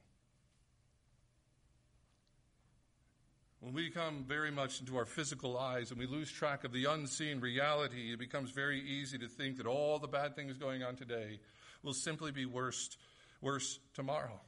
When 3.59 3.73
we 3.73 3.89
come 3.89 4.23
very 4.27 4.51
much 4.51 4.79
into 4.79 4.97
our 4.97 5.05
physical 5.05 5.57
eyes 5.57 5.89
and 5.89 5.99
we 5.99 6.05
lose 6.05 6.31
track 6.31 6.63
of 6.63 6.71
the 6.71 6.85
unseen 6.85 7.39
reality, 7.39 8.13
it 8.13 8.19
becomes 8.19 8.51
very 8.51 8.79
easy 8.79 9.17
to 9.17 9.27
think 9.27 9.57
that 9.57 9.65
all 9.65 9.97
the 9.97 10.07
bad 10.07 10.35
things 10.35 10.57
going 10.57 10.83
on 10.83 10.95
today 10.95 11.39
will 11.81 11.93
simply 11.93 12.31
be 12.31 12.45
worse, 12.45 12.97
worse 13.41 13.79
tomorrow. 13.93 14.39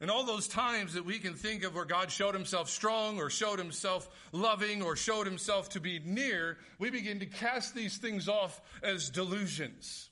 And 0.00 0.10
all 0.10 0.24
those 0.24 0.46
times 0.46 0.92
that 0.92 1.06
we 1.06 1.18
can 1.18 1.34
think 1.34 1.64
of 1.64 1.74
where 1.74 1.86
God 1.86 2.10
showed 2.10 2.34
himself 2.34 2.68
strong 2.68 3.18
or 3.18 3.30
showed 3.30 3.58
himself 3.58 4.08
loving 4.30 4.82
or 4.82 4.94
showed 4.94 5.26
himself 5.26 5.70
to 5.70 5.80
be 5.80 6.00
near, 6.04 6.58
we 6.78 6.90
begin 6.90 7.20
to 7.20 7.26
cast 7.26 7.74
these 7.74 7.96
things 7.96 8.28
off 8.28 8.60
as 8.82 9.08
delusions. 9.08 10.10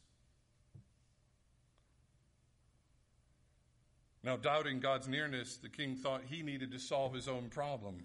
Now, 4.22 4.38
doubting 4.38 4.80
God's 4.80 5.06
nearness, 5.06 5.58
the 5.58 5.68
king 5.68 5.96
thought 5.96 6.22
he 6.30 6.42
needed 6.42 6.72
to 6.72 6.78
solve 6.78 7.12
his 7.12 7.28
own 7.28 7.50
problem 7.50 8.04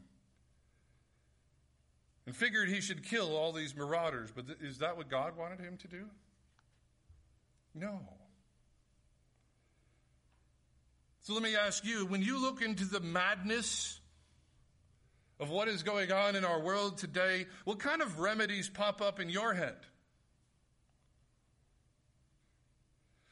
and 2.26 2.36
figured 2.36 2.68
he 2.68 2.82
should 2.82 3.04
kill 3.04 3.38
all 3.38 3.54
these 3.54 3.74
marauders. 3.74 4.30
But 4.36 4.48
th- 4.48 4.60
is 4.62 4.80
that 4.80 4.98
what 4.98 5.10
God 5.10 5.38
wanted 5.38 5.62
him 5.62 5.78
to 5.78 5.88
do? 5.88 6.06
No. 7.74 8.02
So 11.30 11.36
let 11.36 11.44
me 11.44 11.56
ask 11.56 11.86
you 11.86 12.08
when 12.08 12.24
you 12.24 12.42
look 12.42 12.64
into 12.64 12.86
the 12.86 13.02
madness 13.02 14.00
of 15.40 15.52
what 15.52 15.68
is 15.68 15.84
going 15.84 16.12
on 16.12 16.36
in 16.36 16.44
our 16.44 16.60
world 16.60 16.98
today, 16.98 17.46
what 17.66 17.78
kind 17.78 18.02
of 18.02 18.20
remedies 18.20 18.68
pop 18.68 19.00
up 19.00 19.20
in 19.20 19.30
your 19.30 19.54
head? 19.54 19.76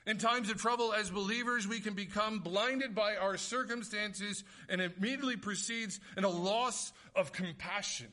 In 0.06 0.20
times 0.20 0.52
of 0.52 0.58
trouble, 0.58 0.94
as 0.94 1.10
believers, 1.10 1.68
we 1.68 1.80
can 1.80 1.96
become 1.96 2.38
blinded 2.38 2.94
by 2.94 3.16
our 3.16 3.36
circumstances 3.36 4.44
and 4.70 4.80
immediately 4.80 5.36
proceeds 5.36 6.00
in 6.16 6.24
a 6.24 6.30
loss 6.30 6.94
of 7.16 7.34
compassion. 7.34 8.10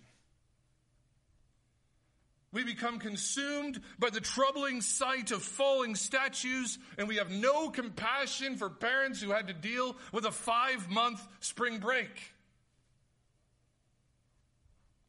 We 2.55 2.63
become 2.63 3.01
consumed 3.01 3.81
by 3.99 4.11
the 4.11 4.21
troubling 4.21 4.81
sight 4.81 5.33
of 5.33 5.43
falling 5.43 5.97
statues, 5.97 6.79
and 6.97 7.09
we 7.09 7.17
have 7.17 7.29
no 7.29 7.69
compassion 7.69 8.57
for 8.57 8.71
parents 8.71 9.21
who 9.21 9.33
had 9.33 9.49
to 9.49 9.53
deal 9.53 9.97
with 10.13 10.25
a 10.25 10.31
five 10.31 10.89
month 10.89 11.21
spring 11.41 11.79
break. 11.79 12.33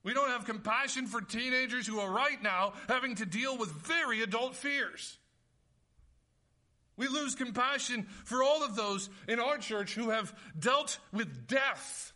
We 0.02 0.16
don't 0.16 0.30
have 0.30 0.46
compassion 0.46 1.06
for 1.06 1.22
teenagers 1.22 1.86
who 1.86 2.00
are 2.00 2.12
right 2.12 2.42
now 2.42 2.74
having 2.88 3.14
to 3.16 3.28
deal 3.28 3.56
with 3.56 3.70
very 3.70 4.24
adult 4.24 4.56
fears. 4.56 5.16
We 6.98 7.08
lose 7.08 7.36
compassion 7.36 8.08
for 8.24 8.42
all 8.42 8.64
of 8.64 8.76
those 8.76 9.08
in 9.28 9.40
our 9.40 9.60
church 9.60 9.94
who 9.94 10.10
have 10.10 10.34
dealt 10.58 10.98
with 11.12 11.48
death 11.48 12.12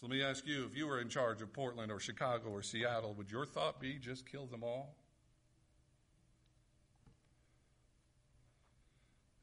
so 0.00 0.06
let 0.06 0.16
me 0.16 0.22
ask 0.22 0.46
you 0.46 0.64
if 0.64 0.74
you 0.74 0.86
were 0.86 0.98
in 0.98 1.10
charge 1.10 1.42
of 1.42 1.52
Portland 1.52 1.92
or 1.92 2.00
Chicago 2.00 2.48
or 2.48 2.62
Seattle, 2.62 3.12
would 3.18 3.30
your 3.30 3.44
thought 3.44 3.80
be 3.80 3.98
just 3.98 4.24
kill 4.24 4.46
them 4.46 4.62
all? 4.62 4.94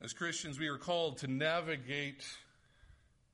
As 0.02 0.14
Christians, 0.14 0.58
we 0.58 0.68
are 0.68 0.78
called 0.78 1.20
to 1.20 1.28
navigate 1.28 2.26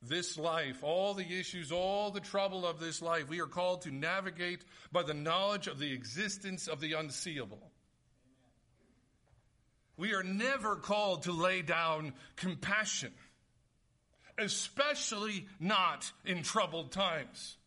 this 0.01 0.37
life, 0.37 0.83
all 0.83 1.13
the 1.13 1.39
issues, 1.39 1.71
all 1.71 2.11
the 2.11 2.19
trouble 2.19 2.65
of 2.65 2.81
this 2.81 3.01
life. 3.01 3.29
We 3.29 3.39
are 3.39 3.47
called 3.47 3.83
to 3.83 3.91
navigate 3.91 4.65
by 4.91 5.03
the 5.03 5.13
knowledge 5.13 5.67
of 5.67 5.79
the 5.79 5.93
existence 5.93 6.67
of 6.67 6.81
the 6.81 6.91
unseeable. 6.93 7.71
We 9.95 10.13
are 10.13 10.23
never 10.23 10.75
called 10.75 11.23
to 11.23 11.31
lay 11.31 11.61
down 11.61 12.15
compassion 12.35 13.13
especially 14.37 15.47
not 15.59 16.11
in 16.25 16.43
troubled 16.43 16.91
times. 16.91 17.57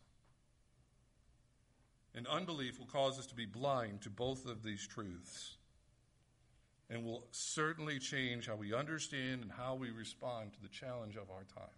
And 2.15 2.25
unbelief 2.27 2.79
will 2.79 2.87
cause 2.87 3.19
us 3.19 3.27
to 3.27 3.35
be 3.35 3.45
blind 3.45 4.01
to 4.01 4.09
both 4.09 4.45
of 4.45 4.63
these 4.63 4.85
truths 4.87 5.57
and 6.89 7.03
will 7.03 7.25
certainly 7.31 7.99
change 7.99 8.47
how 8.47 8.55
we 8.55 8.73
understand 8.73 9.43
and 9.43 9.51
how 9.51 9.75
we 9.75 9.91
respond 9.91 10.53
to 10.53 10.61
the 10.61 10.69
challenge 10.69 11.15
of 11.15 11.29
our 11.29 11.43
time. 11.53 11.69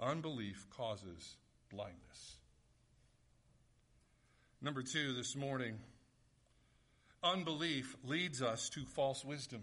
Unbelief 0.00 0.66
causes 0.70 1.36
blindness. 1.70 2.36
Number 4.60 4.82
two, 4.82 5.12
this 5.12 5.36
morning, 5.36 5.78
unbelief 7.22 7.94
leads 8.02 8.40
us 8.42 8.70
to 8.70 8.84
false 8.84 9.24
wisdom. 9.24 9.62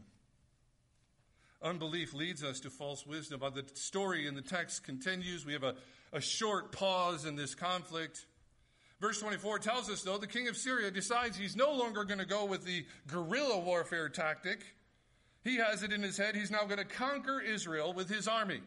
Unbelief 1.64 2.14
leads 2.14 2.44
us 2.44 2.60
to 2.62 2.70
false 2.70 3.06
wisdom. 3.06 3.40
But 3.40 3.56
the 3.56 3.66
story 3.76 4.28
in 4.28 4.36
the 4.36 4.42
text 4.42 4.84
continues. 4.84 5.46
We 5.46 5.54
have 5.54 5.64
a, 5.64 5.76
a 6.12 6.22
short 6.22 6.72
pause 6.72 7.26
in 7.26 7.36
this 7.36 7.56
conflict. 7.56 8.26
Verse 9.00 9.20
24 9.20 9.60
tells 9.60 9.90
us, 9.90 10.04
though, 10.04 10.18
the 10.18 10.28
king 10.28 10.48
of 10.48 10.56
Syria 10.58 10.92
decides 10.92 11.38
he's 11.38 11.56
no 11.56 11.74
longer 11.74 12.04
going 12.04 12.20
to 12.20 12.26
go 12.26 12.46
with 12.46 12.66
the 12.66 12.86
guerrilla 13.08 13.60
warfare 13.60 14.10
tactic. 14.10 14.64
He 15.44 15.58
has 15.58 15.82
it 15.82 15.92
in 15.92 16.04
his 16.04 16.18
head. 16.18 16.36
He's 16.36 16.52
now 16.52 16.66
going 16.66 16.78
to 16.78 16.86
conquer 16.86 17.42
Israel 17.42 17.94
with 17.94 18.10
his 18.10 18.28
army. 18.28 18.62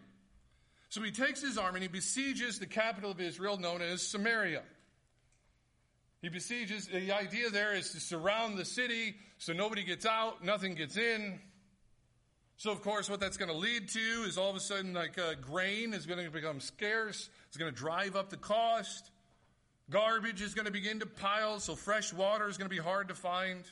So 0.89 1.03
he 1.03 1.11
takes 1.11 1.41
his 1.41 1.59
army 1.59 1.77
and 1.77 1.83
he 1.83 1.89
besieges 1.89 2.59
the 2.59 2.67
capital 2.67 3.11
of 3.11 3.21
Israel, 3.21 3.59
known 3.59 3.83
as 3.83 4.03
Samaria. 4.07 4.63
He 6.23 6.29
besieges, 6.29 6.87
the 6.87 7.13
idea 7.13 7.51
there 7.51 7.75
is 7.75 7.91
to 7.91 8.01
surround 8.01 8.57
the 8.57 8.65
city 8.65 9.17
so 9.39 9.53
nobody 9.53 9.85
gets 9.85 10.07
out, 10.07 10.43
nothing 10.43 10.75
gets 10.75 10.97
in. 10.97 11.39
So, 12.57 12.71
of 12.71 12.83
course, 12.83 13.11
what 13.11 13.21
that's 13.21 13.37
going 13.37 13.51
to 13.51 13.57
lead 13.57 13.89
to 13.89 14.25
is 14.27 14.39
all 14.39 14.51
of 14.51 14.57
a 14.57 14.61
sudden, 14.61 14.95
like 14.95 15.19
uh, 15.19 15.35
grain 15.41 15.93
is 15.93 16.07
going 16.07 16.25
to 16.25 16.31
become 16.31 16.61
scarce. 16.61 17.29
It's 17.49 17.57
going 17.57 17.73
to 17.73 17.77
drive 17.77 18.15
up 18.15 18.31
the 18.31 18.37
cost. 18.37 19.11
Garbage 19.91 20.41
is 20.41 20.55
going 20.55 20.67
to 20.67 20.73
begin 20.73 21.01
to 21.01 21.07
pile, 21.07 21.61
so 21.61 21.75
fresh 21.75 22.13
water 22.13 22.49
is 22.49 22.57
going 22.57 22.71
to 22.71 22.75
be 22.75 22.81
hard 22.81 23.09
to 23.09 23.15
find. 23.15 23.65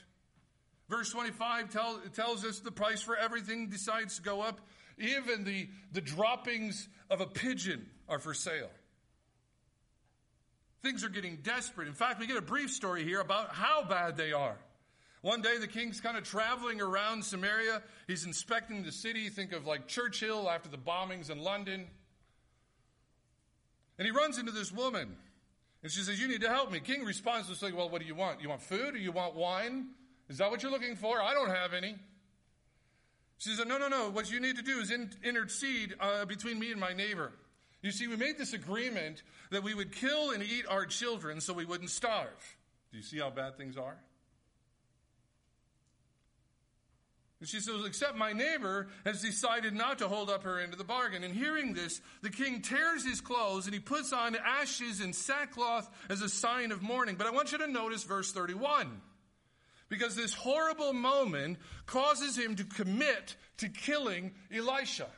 Verse 0.88 1.10
25 1.10 1.70
tell, 1.70 2.00
tells 2.14 2.44
us 2.44 2.58
the 2.58 2.72
price 2.72 3.00
for 3.00 3.16
everything 3.16 3.68
decides 3.68 4.16
to 4.16 4.22
go 4.22 4.42
up. 4.42 4.60
Even 4.98 5.44
the, 5.44 5.68
the 5.92 6.02
droppings 6.02 6.88
of 7.08 7.20
a 7.20 7.26
pigeon 7.26 7.86
are 8.08 8.18
for 8.18 8.34
sale. 8.34 8.70
Things 10.82 11.02
are 11.04 11.08
getting 11.08 11.36
desperate. 11.36 11.88
In 11.88 11.94
fact, 11.94 12.20
we 12.20 12.26
get 12.26 12.36
a 12.36 12.42
brief 12.42 12.70
story 12.70 13.04
here 13.04 13.20
about 13.20 13.54
how 13.54 13.84
bad 13.84 14.16
they 14.16 14.32
are. 14.32 14.58
One 15.22 15.40
day 15.40 15.56
the 15.58 15.68
king's 15.68 16.00
kind 16.00 16.16
of 16.16 16.24
traveling 16.24 16.80
around 16.80 17.24
Samaria. 17.24 17.82
He's 18.08 18.26
inspecting 18.26 18.82
the 18.82 18.90
city. 18.92 19.28
Think 19.28 19.52
of 19.52 19.66
like 19.66 19.86
Churchill 19.86 20.50
after 20.50 20.68
the 20.68 20.76
bombings 20.76 21.30
in 21.30 21.38
London. 21.38 21.86
And 23.98 24.06
he 24.06 24.10
runs 24.10 24.38
into 24.38 24.50
this 24.50 24.72
woman. 24.72 25.16
And 25.82 25.92
she 25.92 26.00
says, 26.00 26.20
You 26.20 26.26
need 26.26 26.40
to 26.40 26.48
help 26.48 26.72
me. 26.72 26.80
King 26.80 27.04
responds 27.04 27.48
to 27.48 27.54
say, 27.54 27.70
Well, 27.70 27.88
what 27.88 28.00
do 28.00 28.06
you 28.06 28.16
want? 28.16 28.40
You 28.40 28.48
want 28.48 28.62
food 28.62 28.94
or 28.94 28.98
you 28.98 29.12
want 29.12 29.36
wine? 29.36 29.90
Is 30.28 30.38
that 30.38 30.50
what 30.50 30.62
you're 30.62 30.72
looking 30.72 30.96
for? 30.96 31.22
I 31.22 31.34
don't 31.34 31.50
have 31.50 31.72
any. 31.72 31.94
She 33.38 33.50
says, 33.50 33.64
No, 33.64 33.78
no, 33.78 33.86
no. 33.86 34.10
What 34.10 34.28
you 34.28 34.40
need 34.40 34.56
to 34.56 34.62
do 34.62 34.80
is 34.80 34.90
in, 34.90 35.10
intercede 35.22 35.94
uh, 36.00 36.24
between 36.24 36.58
me 36.58 36.72
and 36.72 36.80
my 36.80 36.92
neighbor. 36.92 37.32
You 37.80 37.92
see, 37.92 38.08
we 38.08 38.16
made 38.16 38.38
this 38.38 38.52
agreement 38.52 39.22
that 39.50 39.62
we 39.62 39.74
would 39.74 39.92
kill 39.92 40.30
and 40.30 40.42
eat 40.42 40.64
our 40.68 40.86
children 40.86 41.40
so 41.40 41.52
we 41.52 41.64
wouldn't 41.64 41.90
starve. 41.90 42.56
Do 42.90 42.96
you 42.98 43.04
see 43.04 43.18
how 43.18 43.30
bad 43.30 43.56
things 43.56 43.76
are? 43.76 43.96
And 47.42 47.48
she 47.48 47.58
says, 47.58 47.84
Except 47.84 48.14
my 48.14 48.32
neighbor 48.32 48.86
has 49.04 49.20
decided 49.20 49.74
not 49.74 49.98
to 49.98 50.06
hold 50.06 50.30
up 50.30 50.44
her 50.44 50.60
end 50.60 50.70
of 50.70 50.78
the 50.78 50.84
bargain. 50.84 51.24
And 51.24 51.34
hearing 51.34 51.74
this, 51.74 52.00
the 52.20 52.30
king 52.30 52.62
tears 52.62 53.04
his 53.04 53.20
clothes 53.20 53.64
and 53.64 53.74
he 53.74 53.80
puts 53.80 54.12
on 54.12 54.36
ashes 54.36 55.00
and 55.00 55.12
sackcloth 55.12 55.90
as 56.08 56.20
a 56.20 56.28
sign 56.28 56.70
of 56.70 56.82
mourning. 56.82 57.16
But 57.16 57.26
I 57.26 57.30
want 57.30 57.50
you 57.50 57.58
to 57.58 57.66
notice 57.66 58.04
verse 58.04 58.30
31. 58.30 59.00
Because 59.88 60.14
this 60.14 60.32
horrible 60.32 60.92
moment 60.92 61.58
causes 61.84 62.38
him 62.38 62.54
to 62.54 62.64
commit 62.64 63.34
to 63.56 63.68
killing 63.68 64.34
Elisha. 64.54 65.08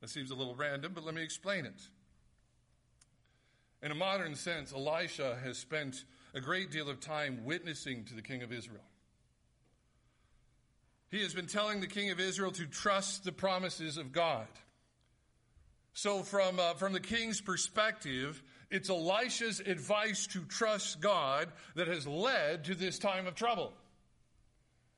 That 0.00 0.08
seems 0.08 0.30
a 0.30 0.34
little 0.34 0.54
random, 0.54 0.92
but 0.94 1.04
let 1.04 1.14
me 1.14 1.22
explain 1.22 1.66
it. 1.66 1.82
In 3.82 3.90
a 3.90 3.94
modern 3.94 4.34
sense, 4.34 4.72
Elisha 4.72 5.36
has 5.44 5.58
spent 5.58 6.04
a 6.32 6.40
great 6.40 6.70
deal 6.70 6.88
of 6.88 6.98
time 6.98 7.44
witnessing 7.44 8.04
to 8.04 8.14
the 8.14 8.22
king 8.22 8.42
of 8.42 8.54
Israel. 8.54 8.80
He 11.16 11.22
has 11.22 11.32
been 11.32 11.46
telling 11.46 11.80
the 11.80 11.86
king 11.86 12.10
of 12.10 12.20
Israel 12.20 12.52
to 12.52 12.66
trust 12.66 13.24
the 13.24 13.32
promises 13.32 13.96
of 13.96 14.12
God. 14.12 14.46
So, 15.94 16.22
from, 16.22 16.60
uh, 16.60 16.74
from 16.74 16.92
the 16.92 17.00
king's 17.00 17.40
perspective, 17.40 18.42
it's 18.70 18.90
Elisha's 18.90 19.60
advice 19.60 20.26
to 20.26 20.40
trust 20.40 21.00
God 21.00 21.48
that 21.74 21.88
has 21.88 22.06
led 22.06 22.64
to 22.64 22.74
this 22.74 22.98
time 22.98 23.26
of 23.26 23.34
trouble. 23.34 23.72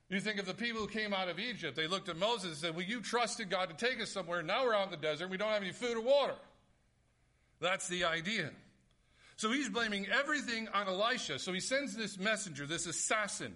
You 0.09 0.19
think 0.19 0.41
of 0.41 0.45
the 0.45 0.53
people 0.53 0.81
who 0.81 0.87
came 0.87 1.13
out 1.13 1.29
of 1.29 1.39
Egypt, 1.39 1.77
they 1.77 1.87
looked 1.87 2.09
at 2.09 2.17
Moses 2.17 2.49
and 2.49 2.57
said, 2.57 2.75
Well, 2.75 2.85
you 2.85 2.99
trusted 2.99 3.49
God 3.49 3.69
to 3.69 3.87
take 3.87 4.01
us 4.01 4.11
somewhere. 4.11 4.43
Now 4.43 4.65
we're 4.65 4.75
out 4.75 4.87
in 4.87 4.91
the 4.91 4.97
desert 4.97 5.29
we 5.29 5.37
don't 5.37 5.53
have 5.53 5.63
any 5.63 5.71
food 5.71 5.95
or 5.95 6.01
water. 6.01 6.35
That's 7.61 7.87
the 7.87 8.03
idea. 8.03 8.49
So 9.37 9.53
he's 9.53 9.69
blaming 9.69 10.05
everything 10.07 10.67
on 10.73 10.89
Elisha. 10.89 11.39
So 11.39 11.53
he 11.53 11.61
sends 11.61 11.95
this 11.95 12.19
messenger, 12.19 12.65
this 12.65 12.87
assassin. 12.87 13.55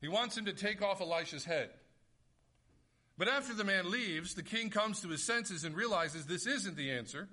He 0.00 0.06
wants 0.06 0.38
him 0.38 0.44
to 0.44 0.52
take 0.52 0.80
off 0.80 1.00
Elisha's 1.00 1.44
head. 1.44 1.70
But 3.16 3.28
after 3.28 3.54
the 3.54 3.64
man 3.64 3.90
leaves, 3.90 4.34
the 4.34 4.42
king 4.42 4.70
comes 4.70 5.00
to 5.00 5.08
his 5.08 5.22
senses 5.22 5.64
and 5.64 5.76
realizes 5.76 6.26
this 6.26 6.46
isn't 6.46 6.76
the 6.76 6.90
answer. 6.90 7.28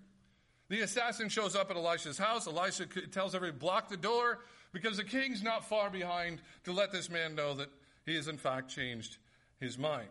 The 0.70 0.82
assassin 0.82 1.30
shows 1.30 1.56
up 1.56 1.72
at 1.72 1.76
Elisha's 1.76 2.18
house. 2.18 2.48
Elisha 2.48 2.86
tells 3.12 3.34
everybody, 3.36 3.60
block 3.60 3.90
the 3.90 3.98
door, 3.98 4.40
because 4.72 4.98
the 4.98 5.04
king's 5.04 5.44
not 5.44 5.68
far 5.68 5.90
behind 5.90 6.40
to 6.64 6.72
let 6.72 6.92
this 6.92 7.10
man 7.10 7.36
know 7.36 7.56
that 7.56 7.70
he 8.06 8.16
has 8.16 8.28
in 8.28 8.38
fact 8.38 8.70
changed 8.70 9.18
his 9.60 9.78
mind. 9.78 10.08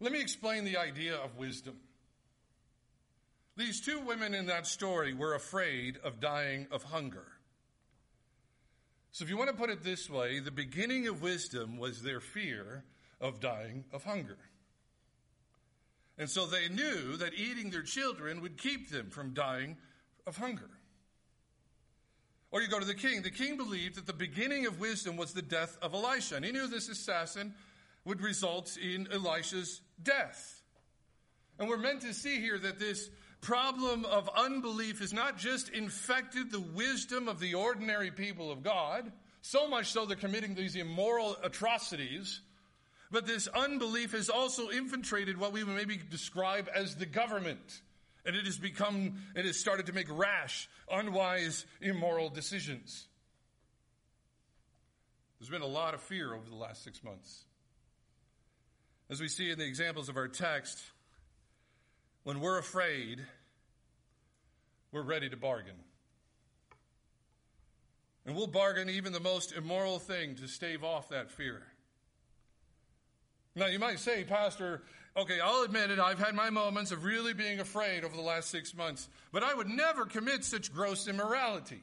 Let 0.00 0.12
me 0.12 0.20
explain 0.20 0.64
the 0.64 0.78
idea 0.78 1.16
of 1.16 1.36
wisdom. 1.36 1.76
These 3.56 3.82
two 3.82 4.00
women 4.00 4.34
in 4.34 4.46
that 4.46 4.66
story 4.66 5.14
were 5.14 5.34
afraid 5.34 5.98
of 6.02 6.18
dying 6.18 6.66
of 6.72 6.82
hunger. 6.82 7.26
So, 9.12 9.22
if 9.22 9.30
you 9.30 9.36
want 9.36 9.50
to 9.50 9.56
put 9.56 9.70
it 9.70 9.84
this 9.84 10.10
way, 10.10 10.40
the 10.40 10.50
beginning 10.50 11.06
of 11.06 11.22
wisdom 11.22 11.78
was 11.78 12.02
their 12.02 12.18
fear 12.18 12.82
of 13.20 13.40
dying 13.40 13.84
of 13.92 14.04
hunger. 14.04 14.38
And 16.16 16.30
so 16.30 16.46
they 16.46 16.68
knew 16.68 17.16
that 17.16 17.34
eating 17.34 17.70
their 17.70 17.82
children 17.82 18.40
would 18.40 18.56
keep 18.56 18.90
them 18.90 19.10
from 19.10 19.34
dying 19.34 19.76
of 20.26 20.36
hunger. 20.36 20.70
Or 22.52 22.62
you 22.62 22.68
go 22.68 22.78
to 22.78 22.86
the 22.86 22.94
king. 22.94 23.22
The 23.22 23.30
king 23.30 23.56
believed 23.56 23.96
that 23.96 24.06
the 24.06 24.12
beginning 24.12 24.66
of 24.66 24.78
wisdom 24.78 25.16
was 25.16 25.32
the 25.32 25.42
death 25.42 25.76
of 25.82 25.92
Elisha. 25.92 26.36
And 26.36 26.44
he 26.44 26.52
knew 26.52 26.68
this 26.68 26.88
assassin 26.88 27.52
would 28.04 28.20
result 28.20 28.76
in 28.76 29.08
Elisha's 29.12 29.80
death. 30.00 30.62
And 31.58 31.68
we're 31.68 31.78
meant 31.78 32.02
to 32.02 32.14
see 32.14 32.40
here 32.40 32.58
that 32.58 32.78
this 32.78 33.10
problem 33.40 34.04
of 34.04 34.30
unbelief 34.36 35.00
has 35.00 35.12
not 35.12 35.36
just 35.36 35.68
infected 35.70 36.50
the 36.50 36.60
wisdom 36.60 37.28
of 37.28 37.40
the 37.40 37.54
ordinary 37.54 38.10
people 38.10 38.52
of 38.52 38.62
God, 38.62 39.10
so 39.42 39.68
much 39.68 39.92
so 39.92 40.06
they're 40.06 40.16
committing 40.16 40.54
these 40.54 40.76
immoral 40.76 41.36
atrocities 41.42 42.40
but 43.14 43.28
this 43.28 43.46
unbelief 43.46 44.10
has 44.10 44.28
also 44.28 44.70
infiltrated 44.70 45.38
what 45.38 45.52
we 45.52 45.62
would 45.62 45.76
maybe 45.76 46.00
describe 46.10 46.68
as 46.74 46.96
the 46.96 47.06
government. 47.06 47.80
And 48.26 48.34
it 48.34 48.44
has 48.44 48.58
become, 48.58 49.22
it 49.36 49.44
has 49.44 49.56
started 49.56 49.86
to 49.86 49.92
make 49.92 50.08
rash, 50.10 50.68
unwise, 50.90 51.64
immoral 51.80 52.28
decisions. 52.28 53.06
There's 55.38 55.48
been 55.48 55.62
a 55.62 55.66
lot 55.66 55.94
of 55.94 56.00
fear 56.00 56.34
over 56.34 56.48
the 56.48 56.56
last 56.56 56.82
six 56.82 57.04
months. 57.04 57.44
As 59.08 59.20
we 59.20 59.28
see 59.28 59.48
in 59.48 59.60
the 59.60 59.66
examples 59.66 60.08
of 60.08 60.16
our 60.16 60.26
text, 60.26 60.82
when 62.24 62.40
we're 62.40 62.58
afraid, 62.58 63.20
we're 64.90 65.02
ready 65.02 65.28
to 65.28 65.36
bargain. 65.36 65.76
And 68.26 68.34
we'll 68.34 68.48
bargain 68.48 68.90
even 68.90 69.12
the 69.12 69.20
most 69.20 69.52
immoral 69.52 70.00
thing 70.00 70.34
to 70.36 70.48
stave 70.48 70.82
off 70.82 71.10
that 71.10 71.30
fear. 71.30 71.62
Now, 73.56 73.66
you 73.66 73.78
might 73.78 74.00
say, 74.00 74.24
Pastor, 74.24 74.82
okay, 75.16 75.38
I'll 75.40 75.62
admit 75.62 75.90
it, 75.90 75.98
I've 75.98 76.18
had 76.18 76.34
my 76.34 76.50
moments 76.50 76.90
of 76.90 77.04
really 77.04 77.34
being 77.34 77.60
afraid 77.60 78.04
over 78.04 78.16
the 78.16 78.22
last 78.22 78.50
six 78.50 78.74
months, 78.74 79.08
but 79.32 79.42
I 79.42 79.54
would 79.54 79.68
never 79.68 80.06
commit 80.06 80.44
such 80.44 80.72
gross 80.72 81.06
immorality. 81.06 81.82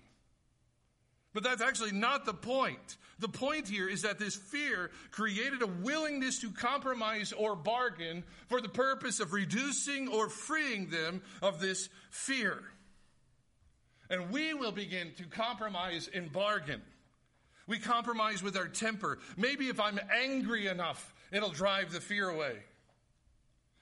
But 1.34 1.44
that's 1.44 1.62
actually 1.62 1.94
not 1.94 2.26
the 2.26 2.34
point. 2.34 2.98
The 3.20 3.30
point 3.30 3.70
here 3.70 3.88
is 3.88 4.02
that 4.02 4.20
this 4.20 4.36
fear 4.36 4.92
created 5.12 5.62
a 5.62 5.68
willingness 5.68 6.40
to 6.40 6.52
compromise 6.52 7.32
or 7.32 7.56
bargain 7.56 8.24
for 8.48 8.60
the 8.60 8.68
purpose 8.68 9.20
of 9.20 9.32
reducing 9.32 10.10
or 10.10 10.28
freeing 10.28 10.90
them 10.90 11.22
of 11.42 11.62
this 11.62 11.88
fear. 12.10 12.62
And 14.10 14.30
we 14.32 14.54
will 14.54 14.74
begin 14.74 15.14
to 15.20 15.24
compromise 15.24 16.10
and 16.14 16.34
bargain. 16.34 16.82
We 17.66 17.80
compromise 17.80 18.44
with 18.44 18.58
our 18.58 18.68
temper. 18.68 19.20
Maybe 19.38 19.70
if 19.70 19.80
I'm 19.80 20.00
angry 20.14 20.68
enough, 20.68 21.14
it'll 21.32 21.52
drive 21.52 21.92
the 21.92 22.02
fear 22.02 22.30
away. 22.30 22.58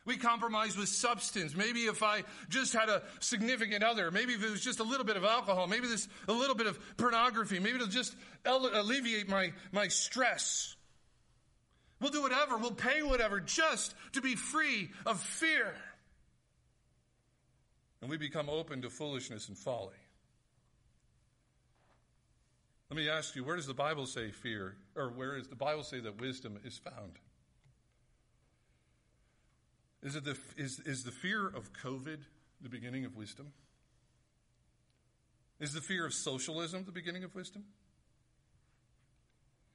We 0.05 0.17
compromise 0.17 0.75
with 0.75 0.89
substance. 0.89 1.55
Maybe 1.55 1.81
if 1.81 2.01
I 2.01 2.23
just 2.47 2.73
had 2.73 2.89
a 2.89 3.03
significant 3.19 3.83
other, 3.83 4.09
maybe 4.09 4.33
if 4.33 4.43
it 4.43 4.49
was 4.49 4.61
just 4.61 4.79
a 4.79 4.83
little 4.83 5.05
bit 5.05 5.17
of 5.17 5.23
alcohol, 5.23 5.67
maybe 5.67 5.87
this 5.87 6.07
a 6.27 6.33
little 6.33 6.55
bit 6.55 6.67
of 6.67 6.79
pornography, 6.97 7.59
maybe 7.59 7.75
it'll 7.75 7.87
just 7.87 8.15
alleviate 8.45 9.29
my, 9.29 9.51
my 9.71 9.87
stress. 9.87 10.75
We'll 11.99 12.11
do 12.11 12.21
whatever, 12.21 12.57
we'll 12.57 12.71
pay 12.71 13.03
whatever 13.03 13.39
just 13.39 13.93
to 14.13 14.21
be 14.21 14.35
free 14.35 14.89
of 15.05 15.19
fear. 15.19 15.75
And 18.01 18.09
we 18.09 18.17
become 18.17 18.49
open 18.49 18.81
to 18.83 18.89
foolishness 18.89 19.49
and 19.49 19.57
folly. 19.57 19.93
Let 22.89 22.97
me 22.97 23.09
ask 23.09 23.35
you, 23.35 23.43
where 23.43 23.57
does 23.57 23.67
the 23.67 23.73
Bible 23.73 24.07
say 24.07 24.31
fear, 24.31 24.75
or 24.95 25.09
where 25.09 25.37
does 25.37 25.49
the 25.49 25.55
Bible 25.55 25.83
say 25.83 25.99
that 25.99 26.19
wisdom 26.19 26.57
is 26.63 26.77
found? 26.77 27.19
Is, 30.01 30.15
it 30.15 30.23
the, 30.23 30.37
is, 30.57 30.79
is 30.85 31.03
the 31.03 31.11
fear 31.11 31.47
of 31.47 31.73
COVID 31.73 32.19
the 32.61 32.69
beginning 32.69 33.05
of 33.05 33.15
wisdom? 33.15 33.51
Is 35.59 35.73
the 35.73 35.81
fear 35.81 36.05
of 36.05 36.13
socialism 36.13 36.85
the 36.85 36.91
beginning 36.91 37.23
of 37.23 37.35
wisdom? 37.35 37.65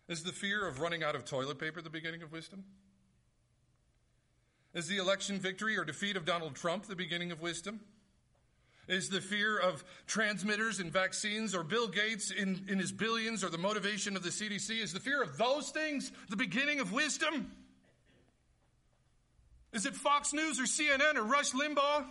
Is 0.08 0.22
the 0.22 0.32
fear 0.32 0.66
of 0.66 0.80
running 0.80 1.02
out 1.02 1.14
of 1.14 1.24
toilet 1.24 1.58
paper 1.58 1.82
the 1.82 1.90
beginning 1.90 2.22
of 2.22 2.32
wisdom? 2.32 2.64
Is 4.74 4.86
the 4.88 4.96
election 4.96 5.38
victory 5.38 5.76
or 5.76 5.84
defeat 5.84 6.16
of 6.16 6.24
Donald 6.24 6.56
Trump 6.56 6.86
the 6.86 6.96
beginning 6.96 7.30
of 7.30 7.40
wisdom? 7.40 7.80
Is 8.86 9.08
the 9.08 9.20
fear 9.20 9.56
of 9.56 9.82
transmitters 10.06 10.78
and 10.78 10.92
vaccines 10.92 11.54
or 11.54 11.62
Bill 11.62 11.88
Gates 11.88 12.30
in, 12.30 12.66
in 12.68 12.78
his 12.78 12.92
billions 12.92 13.42
or 13.42 13.48
the 13.48 13.58
motivation 13.58 14.16
of 14.16 14.22
the 14.22 14.28
CDC? 14.28 14.82
Is 14.82 14.92
the 14.92 15.00
fear 15.00 15.22
of 15.22 15.38
those 15.38 15.70
things 15.70 16.12
the 16.28 16.36
beginning 16.36 16.80
of 16.80 16.92
wisdom? 16.92 17.50
Is 19.74 19.86
it 19.86 19.96
Fox 19.96 20.32
News 20.32 20.60
or 20.60 20.64
CNN 20.64 21.16
or 21.16 21.24
Rush 21.24 21.50
Limbaugh? 21.50 22.04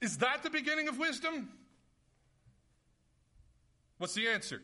Is 0.00 0.18
that 0.18 0.44
the 0.44 0.50
beginning 0.50 0.86
of 0.86 0.96
wisdom? 0.96 1.50
What's 3.98 4.14
the 4.14 4.28
answer? 4.28 4.62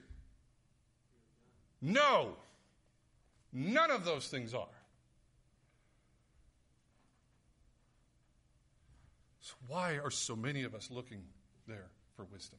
No. 1.82 2.36
None 3.52 3.90
of 3.90 4.04
those 4.04 4.28
things 4.28 4.54
are. 4.54 4.66
So, 9.40 9.54
why 9.66 9.98
are 9.98 10.10
so 10.10 10.36
many 10.36 10.62
of 10.62 10.74
us 10.74 10.90
looking 10.92 11.22
there 11.66 11.88
for 12.14 12.24
wisdom? 12.26 12.58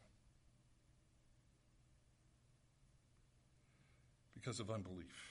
Because 4.34 4.60
of 4.60 4.70
unbelief. 4.70 5.29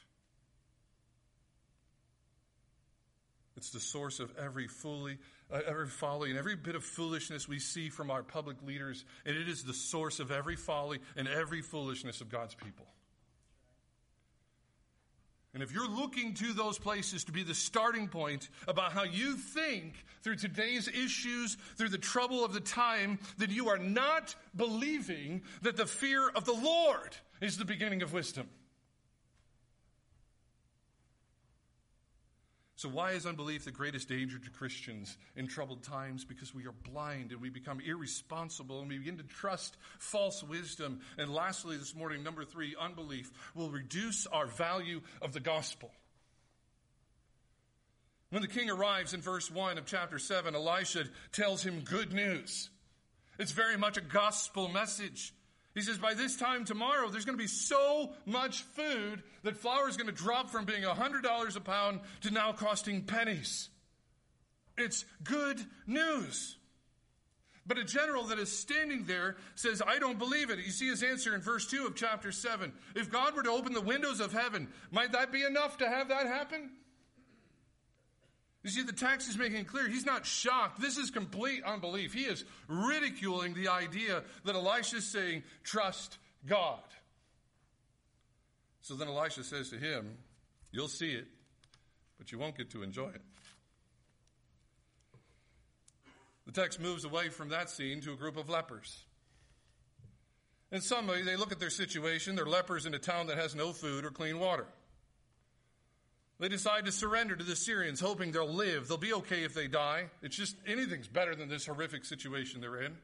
It's 3.58 3.70
the 3.70 3.80
source 3.80 4.20
of 4.20 4.32
every 4.38 4.68
fully, 4.68 5.18
uh, 5.52 5.58
every 5.66 5.88
folly 5.88 6.30
and 6.30 6.38
every 6.38 6.54
bit 6.54 6.76
of 6.76 6.84
foolishness 6.84 7.48
we 7.48 7.58
see 7.58 7.88
from 7.88 8.08
our 8.08 8.22
public 8.22 8.62
leaders, 8.62 9.04
and 9.26 9.36
it 9.36 9.48
is 9.48 9.64
the 9.64 9.74
source 9.74 10.20
of 10.20 10.30
every 10.30 10.54
folly 10.54 11.00
and 11.16 11.26
every 11.26 11.60
foolishness 11.60 12.20
of 12.20 12.28
God's 12.28 12.54
people. 12.54 12.86
And 15.54 15.60
if 15.60 15.72
you're 15.72 15.88
looking 15.90 16.34
to 16.34 16.52
those 16.52 16.78
places 16.78 17.24
to 17.24 17.32
be 17.32 17.42
the 17.42 17.52
starting 17.52 18.06
point 18.06 18.48
about 18.68 18.92
how 18.92 19.02
you 19.02 19.34
think 19.34 19.94
through 20.22 20.36
today's 20.36 20.86
issues, 20.86 21.56
through 21.76 21.88
the 21.88 21.98
trouble 21.98 22.44
of 22.44 22.52
the 22.52 22.60
time, 22.60 23.18
then 23.38 23.50
you 23.50 23.70
are 23.70 23.78
not 23.78 24.36
believing 24.54 25.42
that 25.62 25.76
the 25.76 25.86
fear 25.86 26.28
of 26.28 26.44
the 26.44 26.52
Lord 26.52 27.16
is 27.40 27.56
the 27.56 27.64
beginning 27.64 28.02
of 28.02 28.12
wisdom. 28.12 28.48
So, 32.78 32.88
why 32.88 33.10
is 33.10 33.26
unbelief 33.26 33.64
the 33.64 33.72
greatest 33.72 34.08
danger 34.08 34.38
to 34.38 34.50
Christians 34.50 35.16
in 35.34 35.48
troubled 35.48 35.82
times? 35.82 36.24
Because 36.24 36.54
we 36.54 36.64
are 36.68 36.74
blind 36.88 37.32
and 37.32 37.40
we 37.40 37.50
become 37.50 37.80
irresponsible 37.80 38.78
and 38.78 38.88
we 38.88 38.98
begin 38.98 39.16
to 39.16 39.24
trust 39.24 39.76
false 39.98 40.44
wisdom. 40.44 41.00
And 41.18 41.34
lastly, 41.34 41.76
this 41.76 41.96
morning, 41.96 42.22
number 42.22 42.44
three, 42.44 42.76
unbelief 42.80 43.32
will 43.56 43.68
reduce 43.68 44.28
our 44.28 44.46
value 44.46 45.00
of 45.20 45.32
the 45.32 45.40
gospel. 45.40 45.90
When 48.30 48.42
the 48.42 48.48
king 48.48 48.70
arrives 48.70 49.12
in 49.12 49.22
verse 49.22 49.50
1 49.50 49.76
of 49.76 49.84
chapter 49.84 50.20
7, 50.20 50.54
Elisha 50.54 51.06
tells 51.32 51.64
him 51.64 51.80
good 51.80 52.12
news. 52.12 52.70
It's 53.40 53.50
very 53.50 53.76
much 53.76 53.96
a 53.96 54.02
gospel 54.02 54.68
message. 54.68 55.34
He 55.74 55.82
says, 55.82 55.98
by 55.98 56.14
this 56.14 56.36
time 56.36 56.64
tomorrow, 56.64 57.08
there's 57.08 57.24
going 57.24 57.38
to 57.38 57.42
be 57.42 57.48
so 57.48 58.12
much 58.26 58.62
food 58.62 59.22
that 59.44 59.56
flour 59.56 59.88
is 59.88 59.96
going 59.96 60.08
to 60.08 60.12
drop 60.12 60.50
from 60.50 60.64
being 60.64 60.82
$100 60.82 61.56
a 61.56 61.60
pound 61.60 62.00
to 62.22 62.30
now 62.30 62.52
costing 62.52 63.02
pennies. 63.02 63.68
It's 64.76 65.04
good 65.22 65.60
news. 65.86 66.56
But 67.66 67.78
a 67.78 67.84
general 67.84 68.24
that 68.24 68.38
is 68.38 68.50
standing 68.50 69.04
there 69.04 69.36
says, 69.54 69.82
I 69.86 69.98
don't 69.98 70.18
believe 70.18 70.48
it. 70.48 70.58
You 70.58 70.70
see 70.70 70.88
his 70.88 71.02
answer 71.02 71.34
in 71.34 71.42
verse 71.42 71.66
2 71.66 71.86
of 71.86 71.94
chapter 71.94 72.32
7. 72.32 72.72
If 72.96 73.10
God 73.10 73.36
were 73.36 73.42
to 73.42 73.50
open 73.50 73.74
the 73.74 73.82
windows 73.82 74.20
of 74.20 74.32
heaven, 74.32 74.68
might 74.90 75.12
that 75.12 75.30
be 75.30 75.44
enough 75.44 75.76
to 75.78 75.88
have 75.88 76.08
that 76.08 76.26
happen? 76.26 76.70
You 78.68 78.74
see, 78.74 78.82
the 78.82 78.92
text 78.92 79.30
is 79.30 79.38
making 79.38 79.56
it 79.56 79.66
clear 79.66 79.88
he's 79.88 80.04
not 80.04 80.26
shocked. 80.26 80.78
This 80.78 80.98
is 80.98 81.10
complete 81.10 81.64
unbelief. 81.64 82.12
He 82.12 82.24
is 82.24 82.44
ridiculing 82.68 83.54
the 83.54 83.68
idea 83.68 84.22
that 84.44 84.54
Elisha 84.54 84.96
is 84.96 85.06
saying, 85.06 85.42
trust 85.64 86.18
God. 86.46 86.82
So 88.82 88.94
then 88.94 89.08
Elisha 89.08 89.42
says 89.42 89.70
to 89.70 89.78
him, 89.78 90.18
You'll 90.70 90.88
see 90.88 91.12
it, 91.12 91.26
but 92.18 92.30
you 92.30 92.38
won't 92.38 92.58
get 92.58 92.68
to 92.72 92.82
enjoy 92.82 93.08
it. 93.08 93.22
The 96.44 96.52
text 96.52 96.78
moves 96.78 97.06
away 97.06 97.30
from 97.30 97.48
that 97.48 97.70
scene 97.70 98.02
to 98.02 98.12
a 98.12 98.16
group 98.16 98.36
of 98.36 98.50
lepers. 98.50 99.06
In 100.72 100.82
some 100.82 101.06
they 101.06 101.36
look 101.36 101.52
at 101.52 101.58
their 101.58 101.70
situation. 101.70 102.36
They're 102.36 102.44
lepers 102.44 102.84
in 102.84 102.92
a 102.92 102.98
town 102.98 103.28
that 103.28 103.38
has 103.38 103.54
no 103.54 103.72
food 103.72 104.04
or 104.04 104.10
clean 104.10 104.38
water. 104.38 104.66
They 106.40 106.48
decide 106.48 106.84
to 106.84 106.92
surrender 106.92 107.34
to 107.34 107.44
the 107.44 107.56
Syrians, 107.56 107.98
hoping 108.00 108.30
they'll 108.30 108.48
live. 108.48 108.86
They'll 108.86 108.96
be 108.96 109.14
okay 109.14 109.42
if 109.42 109.54
they 109.54 109.66
die. 109.66 110.06
It's 110.22 110.36
just 110.36 110.56
anything's 110.66 111.08
better 111.08 111.34
than 111.34 111.48
this 111.48 111.66
horrific 111.66 112.04
situation 112.04 112.60
they're 112.60 112.82
in. 112.82 112.96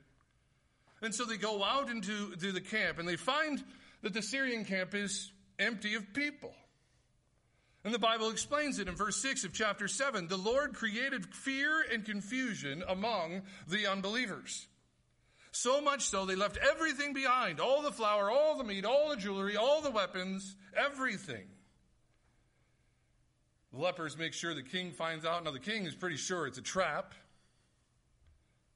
And 1.02 1.14
so 1.14 1.24
they 1.24 1.36
go 1.36 1.62
out 1.64 1.90
into 1.90 2.36
the 2.36 2.60
camp 2.60 2.98
and 2.98 3.08
they 3.08 3.16
find 3.16 3.62
that 4.02 4.14
the 4.14 4.22
Syrian 4.22 4.64
camp 4.64 4.94
is 4.94 5.32
empty 5.58 5.94
of 5.94 6.14
people. 6.14 6.54
And 7.84 7.92
the 7.92 7.98
Bible 7.98 8.30
explains 8.30 8.78
it 8.78 8.88
in 8.88 8.94
verse 8.94 9.16
6 9.16 9.44
of 9.44 9.52
chapter 9.52 9.88
7. 9.88 10.28
The 10.28 10.38
Lord 10.38 10.72
created 10.72 11.26
fear 11.34 11.84
and 11.92 12.04
confusion 12.04 12.82
among 12.88 13.42
the 13.68 13.86
unbelievers. 13.86 14.66
So 15.52 15.80
much 15.80 16.02
so 16.02 16.24
they 16.24 16.34
left 16.34 16.56
everything 16.56 17.12
behind 17.12 17.60
all 17.60 17.82
the 17.82 17.92
flour, 17.92 18.30
all 18.30 18.56
the 18.56 18.64
meat, 18.64 18.84
all 18.84 19.10
the 19.10 19.16
jewelry, 19.16 19.56
all 19.56 19.82
the 19.82 19.90
weapons, 19.90 20.56
everything. 20.74 21.44
The 23.74 23.80
lepers 23.80 24.16
make 24.16 24.34
sure 24.34 24.54
the 24.54 24.62
king 24.62 24.92
finds 24.92 25.24
out. 25.24 25.42
Now, 25.42 25.50
the 25.50 25.58
king 25.58 25.84
is 25.84 25.96
pretty 25.96 26.16
sure 26.16 26.46
it's 26.46 26.58
a 26.58 26.62
trap. 26.62 27.12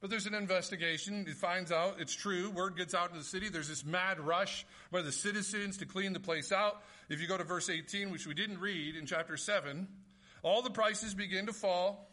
But 0.01 0.11
there's 0.11 0.27
an 0.27 0.35
investigation. 0.35 1.25
He 1.25 1.35
finds 1.35 1.71
out 1.71 2.01
it's 2.01 2.15
true. 2.15 2.51
Word 2.51 2.77
gets 2.77 2.95
out 2.95 3.13
in 3.13 3.17
the 3.17 3.23
city. 3.23 3.49
There's 3.49 3.69
this 3.69 3.85
mad 3.85 4.19
rush 4.19 4.67
by 4.91 5.03
the 5.03 5.13
citizens 5.13 5.77
to 5.79 5.87
clean 5.87 6.15
the 6.15 6.21
place 6.21 6.51
out. 6.51 6.83
If 7.09 7.21
you 7.21 7.29
go 7.29 7.39
to 7.39 7.45
verse 7.45 7.71
18, 7.71 8.11
which 8.11 8.27
we 8.27 8.35
didn't 8.35 8.59
read 8.59 8.97
in 8.97 9.07
chapter 9.07 9.37
7, 9.37 9.87
all 10.43 10.63
the 10.63 10.71
prices 10.71 11.15
begin 11.15 11.47
to 11.47 11.53
fall. 11.53 12.11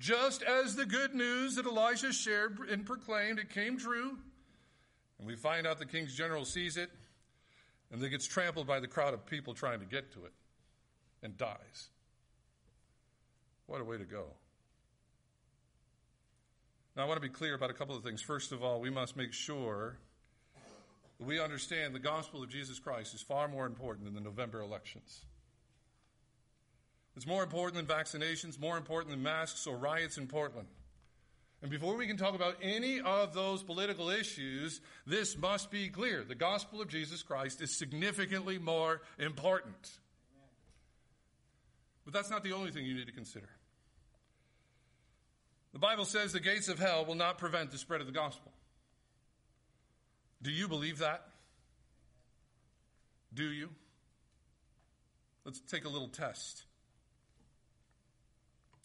Just 0.00 0.42
as 0.42 0.74
the 0.74 0.86
good 0.86 1.14
news 1.14 1.54
that 1.54 1.66
Elisha 1.66 2.12
shared 2.12 2.58
and 2.68 2.84
proclaimed, 2.84 3.38
it 3.38 3.50
came 3.50 3.78
true. 3.78 4.18
And 5.18 5.26
we 5.28 5.36
find 5.36 5.68
out 5.68 5.78
the 5.78 5.86
king's 5.86 6.16
general 6.16 6.44
sees 6.44 6.76
it, 6.76 6.90
and 7.92 8.02
it 8.02 8.10
gets 8.10 8.26
trampled 8.26 8.66
by 8.66 8.80
the 8.80 8.88
crowd 8.88 9.14
of 9.14 9.24
people 9.24 9.54
trying 9.54 9.78
to 9.78 9.86
get 9.86 10.12
to 10.14 10.24
it 10.24 10.32
and 11.26 11.36
dies. 11.36 11.88
What 13.66 13.80
a 13.80 13.84
way 13.84 13.98
to 13.98 14.04
go. 14.04 14.26
Now, 16.96 17.02
I 17.02 17.06
want 17.06 17.20
to 17.20 17.28
be 17.28 17.34
clear 17.34 17.54
about 17.54 17.68
a 17.68 17.74
couple 17.74 17.96
of 17.96 18.04
things. 18.04 18.22
First 18.22 18.52
of 18.52 18.62
all, 18.62 18.80
we 18.80 18.90
must 18.90 19.16
make 19.16 19.32
sure 19.32 19.98
that 21.18 21.26
we 21.26 21.40
understand 21.40 21.96
the 21.96 21.98
gospel 21.98 22.44
of 22.44 22.48
Jesus 22.48 22.78
Christ 22.78 23.12
is 23.12 23.22
far 23.22 23.48
more 23.48 23.66
important 23.66 24.04
than 24.04 24.14
the 24.14 24.20
November 24.20 24.60
elections. 24.60 25.22
It's 27.16 27.26
more 27.26 27.42
important 27.42 27.74
than 27.74 27.96
vaccinations, 27.96 28.60
more 28.60 28.76
important 28.76 29.10
than 29.10 29.22
masks 29.22 29.66
or 29.66 29.76
riots 29.76 30.18
in 30.18 30.28
Portland. 30.28 30.68
And 31.60 31.70
before 31.70 31.96
we 31.96 32.06
can 32.06 32.16
talk 32.16 32.36
about 32.36 32.56
any 32.62 33.00
of 33.00 33.34
those 33.34 33.64
political 33.64 34.10
issues, 34.10 34.80
this 35.06 35.36
must 35.36 35.72
be 35.72 35.88
clear. 35.88 36.22
The 36.22 36.36
gospel 36.36 36.80
of 36.80 36.88
Jesus 36.88 37.24
Christ 37.24 37.60
is 37.62 37.76
significantly 37.76 38.58
more 38.58 39.00
important. 39.18 39.90
But 42.06 42.14
that's 42.14 42.30
not 42.30 42.42
the 42.42 42.52
only 42.52 42.70
thing 42.70 42.86
you 42.86 42.94
need 42.94 43.08
to 43.08 43.12
consider. 43.12 43.48
The 45.72 45.80
Bible 45.80 46.06
says 46.06 46.32
the 46.32 46.40
gates 46.40 46.68
of 46.68 46.78
hell 46.78 47.04
will 47.04 47.16
not 47.16 47.36
prevent 47.36 47.72
the 47.72 47.78
spread 47.78 48.00
of 48.00 48.06
the 48.06 48.12
gospel. 48.12 48.52
Do 50.40 50.50
you 50.50 50.68
believe 50.68 50.98
that? 50.98 51.26
Do 53.34 53.44
you? 53.44 53.70
Let's 55.44 55.60
take 55.60 55.84
a 55.84 55.88
little 55.88 56.08
test. 56.08 56.62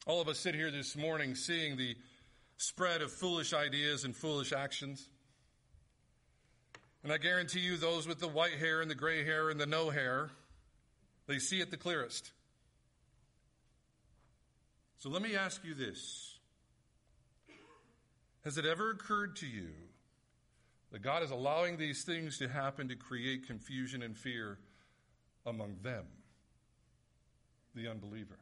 All 0.08 0.20
of 0.20 0.28
us 0.28 0.40
sit 0.40 0.56
here 0.56 0.72
this 0.72 0.98
morning 0.98 1.36
seeing 1.36 1.78
the 1.78 1.96
spread 2.58 3.02
of 3.02 3.12
foolish 3.12 3.54
ideas 3.54 4.04
and 4.04 4.16
foolish 4.16 4.52
actions. 4.52 5.08
And 7.04 7.14
I 7.14 7.20
guarantee 7.20 7.60
you, 7.60 7.78
those 7.78 8.08
with 8.08 8.20
the 8.20 8.28
white 8.28 8.56
hair 8.56 8.82
and 8.82 8.90
the 8.90 8.96
gray 8.96 9.24
hair 9.24 9.50
and 9.50 9.60
the 9.60 9.66
no 9.66 9.92
hair, 9.92 10.32
they 11.28 11.38
see 11.38 11.62
it 11.62 11.70
the 11.70 11.78
clearest. 11.78 12.32
So 15.02 15.10
let 15.10 15.24
me 15.24 15.36
ask 15.36 15.66
you 15.66 15.74
this 15.74 16.38
Has 18.46 18.60
it 18.60 18.66
ever 18.66 18.92
occurred 18.92 19.36
to 19.38 19.48
you 19.48 19.70
that 20.92 21.02
God 21.02 21.24
is 21.24 21.32
allowing 21.32 21.78
these 21.78 22.04
things 22.04 22.38
to 22.38 22.48
happen 22.48 22.88
to 22.90 22.96
create 22.96 23.48
confusion 23.48 24.04
and 24.04 24.16
fear 24.16 24.60
among 25.44 25.78
them, 25.82 26.06
the 27.74 27.88
unbeliever? 27.88 28.38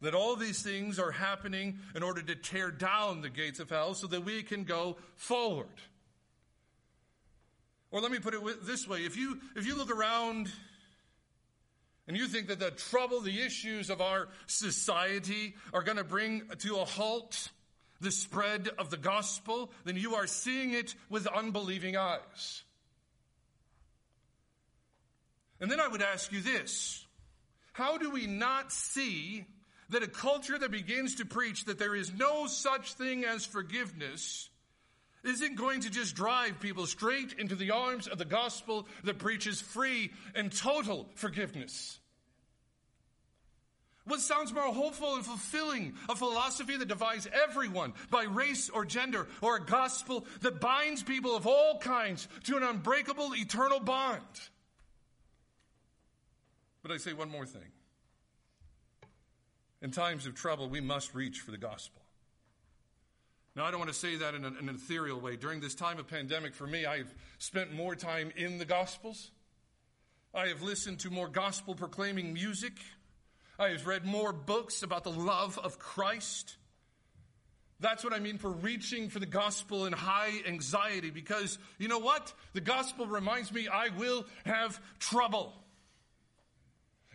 That 0.00 0.14
all 0.14 0.36
these 0.36 0.62
things 0.62 0.98
are 0.98 1.10
happening 1.10 1.80
in 1.94 2.02
order 2.02 2.22
to 2.22 2.34
tear 2.34 2.70
down 2.70 3.20
the 3.20 3.28
gates 3.28 3.60
of 3.60 3.68
hell 3.68 3.92
so 3.92 4.06
that 4.06 4.24
we 4.24 4.42
can 4.42 4.64
go 4.64 4.96
forward. 5.16 5.66
Or 7.90 8.00
let 8.00 8.10
me 8.10 8.20
put 8.20 8.32
it 8.32 8.40
this 8.64 8.88
way 8.88 9.00
if 9.00 9.18
you, 9.18 9.38
if 9.54 9.66
you 9.66 9.76
look 9.76 9.94
around 9.94 10.50
and 12.10 12.18
you 12.18 12.26
think 12.26 12.48
that 12.48 12.58
the 12.58 12.72
trouble, 12.72 13.20
the 13.20 13.40
issues 13.40 13.88
of 13.88 14.00
our 14.00 14.26
society 14.48 15.54
are 15.72 15.84
going 15.84 15.96
to 15.96 16.02
bring 16.02 16.42
to 16.58 16.78
a 16.78 16.84
halt 16.84 17.50
the 18.00 18.10
spread 18.10 18.68
of 18.80 18.90
the 18.90 18.96
gospel, 18.96 19.70
then 19.84 19.94
you 19.94 20.16
are 20.16 20.26
seeing 20.26 20.74
it 20.74 20.96
with 21.08 21.28
unbelieving 21.28 21.96
eyes. 21.96 22.64
And 25.60 25.70
then 25.70 25.78
I 25.78 25.86
would 25.86 26.02
ask 26.02 26.32
you 26.32 26.40
this 26.40 27.06
How 27.74 27.96
do 27.96 28.10
we 28.10 28.26
not 28.26 28.72
see 28.72 29.44
that 29.90 30.02
a 30.02 30.08
culture 30.08 30.58
that 30.58 30.72
begins 30.72 31.14
to 31.14 31.24
preach 31.24 31.66
that 31.66 31.78
there 31.78 31.94
is 31.94 32.12
no 32.12 32.48
such 32.48 32.94
thing 32.94 33.24
as 33.24 33.46
forgiveness 33.46 34.50
isn't 35.22 35.54
going 35.54 35.82
to 35.82 35.90
just 35.90 36.16
drive 36.16 36.58
people 36.58 36.86
straight 36.86 37.34
into 37.34 37.54
the 37.54 37.70
arms 37.70 38.08
of 38.08 38.18
the 38.18 38.24
gospel 38.24 38.88
that 39.04 39.18
preaches 39.18 39.60
free 39.60 40.10
and 40.34 40.50
total 40.50 41.06
forgiveness? 41.14 41.99
What 44.10 44.20
sounds 44.20 44.52
more 44.52 44.64
hopeful 44.64 45.14
and 45.14 45.24
fulfilling? 45.24 45.94
A 46.08 46.16
philosophy 46.16 46.76
that 46.76 46.88
divides 46.88 47.28
everyone 47.32 47.92
by 48.10 48.24
race 48.24 48.68
or 48.68 48.84
gender, 48.84 49.28
or 49.40 49.54
a 49.54 49.64
gospel 49.64 50.26
that 50.40 50.60
binds 50.60 51.04
people 51.04 51.36
of 51.36 51.46
all 51.46 51.78
kinds 51.78 52.26
to 52.44 52.56
an 52.56 52.64
unbreakable 52.64 53.36
eternal 53.36 53.78
bond. 53.78 54.20
But 56.82 56.90
I 56.90 56.96
say 56.96 57.12
one 57.12 57.30
more 57.30 57.46
thing. 57.46 57.70
In 59.80 59.92
times 59.92 60.26
of 60.26 60.34
trouble, 60.34 60.68
we 60.68 60.80
must 60.80 61.14
reach 61.14 61.38
for 61.38 61.52
the 61.52 61.56
gospel. 61.56 62.02
Now, 63.54 63.64
I 63.64 63.70
don't 63.70 63.78
want 63.78 63.92
to 63.92 63.96
say 63.96 64.16
that 64.16 64.34
in 64.34 64.44
an, 64.44 64.56
an 64.56 64.68
ethereal 64.70 65.20
way. 65.20 65.36
During 65.36 65.60
this 65.60 65.76
time 65.76 66.00
of 66.00 66.08
pandemic, 66.08 66.56
for 66.56 66.66
me, 66.66 66.84
I've 66.84 67.14
spent 67.38 67.72
more 67.72 67.94
time 67.94 68.32
in 68.34 68.58
the 68.58 68.64
gospels. 68.64 69.30
I 70.34 70.48
have 70.48 70.62
listened 70.62 70.98
to 71.00 71.10
more 71.10 71.28
gospel 71.28 71.76
proclaiming 71.76 72.32
music. 72.32 72.72
I 73.60 73.68
have 73.68 73.86
read 73.86 74.06
more 74.06 74.32
books 74.32 74.82
about 74.82 75.04
the 75.04 75.10
love 75.10 75.58
of 75.58 75.78
Christ. 75.78 76.56
That's 77.78 78.02
what 78.02 78.14
I 78.14 78.18
mean 78.18 78.38
for 78.38 78.50
reaching 78.50 79.10
for 79.10 79.18
the 79.18 79.26
gospel 79.26 79.84
in 79.84 79.92
high 79.92 80.32
anxiety 80.48 81.10
because 81.10 81.58
you 81.78 81.86
know 81.86 81.98
what? 81.98 82.32
The 82.54 82.62
gospel 82.62 83.06
reminds 83.06 83.52
me 83.52 83.68
I 83.68 83.90
will 83.90 84.24
have 84.46 84.80
trouble. 84.98 85.52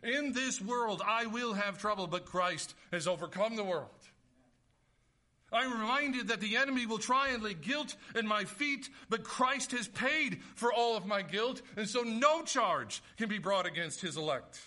In 0.04 0.34
this 0.34 0.62
world 0.62 1.02
I 1.04 1.26
will 1.26 1.54
have 1.54 1.80
trouble, 1.80 2.06
but 2.06 2.26
Christ 2.26 2.76
has 2.92 3.08
overcome 3.08 3.56
the 3.56 3.64
world. 3.64 3.90
I'm 5.52 5.80
reminded 5.80 6.28
that 6.28 6.42
the 6.42 6.58
enemy 6.58 6.86
will 6.86 7.00
try 7.00 7.30
and 7.30 7.42
lay 7.42 7.56
guilt 7.56 7.96
at 8.14 8.26
my 8.26 8.44
feet, 8.44 8.88
but 9.10 9.24
Christ 9.24 9.72
has 9.72 9.88
paid 9.88 10.42
for 10.54 10.72
all 10.72 10.96
of 10.96 11.08
my 11.08 11.24
guilt, 11.24 11.64
and 11.76 11.90
so 11.90 12.02
no 12.02 12.44
charge 12.44 13.02
can 13.18 13.30
be 13.30 13.40
brought 13.40 13.66
against 13.66 14.02
his 14.02 14.16
elect. 14.16 14.60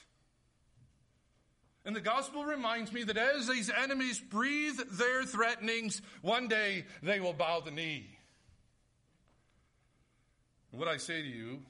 And 1.88 1.96
the 1.96 2.02
gospel 2.02 2.44
reminds 2.44 2.92
me 2.92 3.02
that 3.04 3.16
as 3.16 3.48
these 3.48 3.70
enemies 3.70 4.20
breathe 4.20 4.78
their 4.90 5.24
threatenings, 5.24 6.02
one 6.20 6.46
day 6.46 6.84
they 7.02 7.18
will 7.18 7.32
bow 7.32 7.60
the 7.60 7.70
knee. 7.70 8.06
And 10.70 10.78
what 10.78 10.86
I 10.86 10.98
say 10.98 11.22
to 11.22 11.26
you 11.26 11.62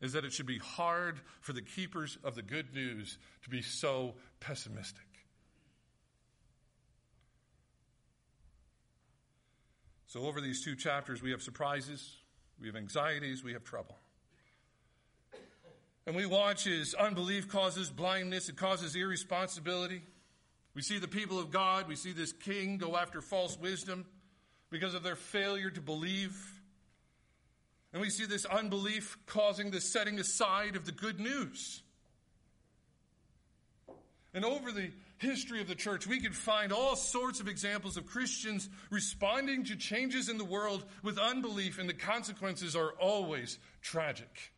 is 0.00 0.14
that 0.14 0.24
it 0.24 0.32
should 0.32 0.46
be 0.46 0.58
hard 0.58 1.20
for 1.40 1.52
the 1.52 1.62
keepers 1.62 2.18
of 2.24 2.34
the 2.34 2.42
good 2.42 2.74
news 2.74 3.16
to 3.44 3.48
be 3.48 3.62
so 3.62 4.14
pessimistic. 4.40 5.06
So, 10.08 10.26
over 10.26 10.40
these 10.40 10.64
two 10.64 10.74
chapters, 10.74 11.22
we 11.22 11.30
have 11.30 11.42
surprises, 11.42 12.16
we 12.60 12.66
have 12.66 12.74
anxieties, 12.74 13.44
we 13.44 13.52
have 13.52 13.62
trouble. 13.62 13.96
And 16.06 16.14
we 16.14 16.24
watch 16.24 16.66
as 16.68 16.94
unbelief 16.94 17.48
causes 17.48 17.90
blindness, 17.90 18.48
it 18.48 18.56
causes 18.56 18.94
irresponsibility. 18.94 20.02
We 20.74 20.82
see 20.82 20.98
the 20.98 21.08
people 21.08 21.38
of 21.38 21.50
God, 21.50 21.88
we 21.88 21.96
see 21.96 22.12
this 22.12 22.32
king 22.32 22.78
go 22.78 22.96
after 22.96 23.20
false 23.20 23.58
wisdom 23.58 24.04
because 24.70 24.94
of 24.94 25.02
their 25.02 25.16
failure 25.16 25.70
to 25.70 25.80
believe. 25.80 26.36
And 27.92 28.00
we 28.00 28.10
see 28.10 28.26
this 28.26 28.44
unbelief 28.44 29.16
causing 29.26 29.70
the 29.70 29.80
setting 29.80 30.18
aside 30.18 30.76
of 30.76 30.84
the 30.84 30.92
good 30.92 31.18
news. 31.18 31.82
And 34.34 34.44
over 34.44 34.70
the 34.70 34.90
history 35.18 35.62
of 35.62 35.66
the 35.66 35.74
church, 35.74 36.06
we 36.06 36.20
could 36.20 36.36
find 36.36 36.72
all 36.72 36.94
sorts 36.94 37.40
of 37.40 37.48
examples 37.48 37.96
of 37.96 38.06
Christians 38.06 38.68
responding 38.90 39.64
to 39.64 39.76
changes 39.76 40.28
in 40.28 40.36
the 40.36 40.44
world 40.44 40.84
with 41.02 41.18
unbelief, 41.18 41.78
and 41.78 41.88
the 41.88 41.94
consequences 41.94 42.76
are 42.76 42.90
always 43.00 43.58
tragic. 43.80 44.52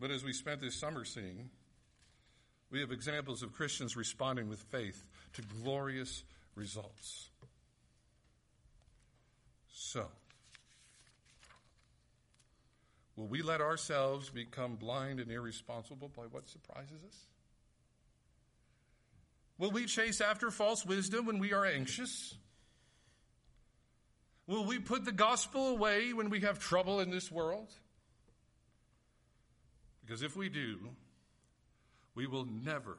But 0.00 0.10
as 0.10 0.24
we 0.24 0.32
spent 0.32 0.62
this 0.62 0.74
summer 0.74 1.04
seeing, 1.04 1.50
we 2.70 2.80
have 2.80 2.90
examples 2.90 3.42
of 3.42 3.52
Christians 3.52 3.96
responding 3.96 4.48
with 4.48 4.60
faith 4.60 5.06
to 5.34 5.42
glorious 5.62 6.24
results. 6.54 7.28
So, 9.72 10.06
will 13.16 13.26
we 13.26 13.42
let 13.42 13.60
ourselves 13.60 14.30
become 14.30 14.76
blind 14.76 15.20
and 15.20 15.30
irresponsible 15.30 16.10
by 16.16 16.22
what 16.22 16.48
surprises 16.48 17.02
us? 17.06 17.26
Will 19.58 19.70
we 19.70 19.84
chase 19.84 20.22
after 20.22 20.50
false 20.50 20.86
wisdom 20.86 21.26
when 21.26 21.38
we 21.38 21.52
are 21.52 21.66
anxious? 21.66 22.34
Will 24.46 24.64
we 24.64 24.78
put 24.78 25.04
the 25.04 25.12
gospel 25.12 25.68
away 25.68 26.14
when 26.14 26.30
we 26.30 26.40
have 26.40 26.58
trouble 26.58 27.00
in 27.00 27.10
this 27.10 27.30
world? 27.30 27.70
Because 30.10 30.24
if 30.24 30.34
we 30.34 30.48
do, 30.48 30.76
we 32.16 32.26
will 32.26 32.44
never 32.44 32.96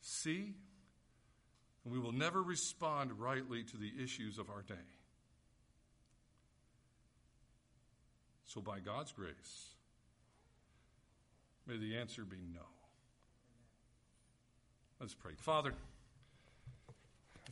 see 0.00 0.54
and 1.82 1.92
we 1.92 1.98
will 1.98 2.12
never 2.12 2.40
respond 2.40 3.18
rightly 3.18 3.64
to 3.64 3.76
the 3.76 3.90
issues 4.00 4.38
of 4.38 4.48
our 4.48 4.62
day. 4.62 4.86
So, 8.44 8.60
by 8.60 8.78
God's 8.78 9.10
grace, 9.10 9.74
may 11.66 11.76
the 11.76 11.96
answer 11.96 12.22
be 12.22 12.36
no. 12.54 12.60
Let's 15.00 15.14
pray. 15.14 15.32
Father, 15.38 15.74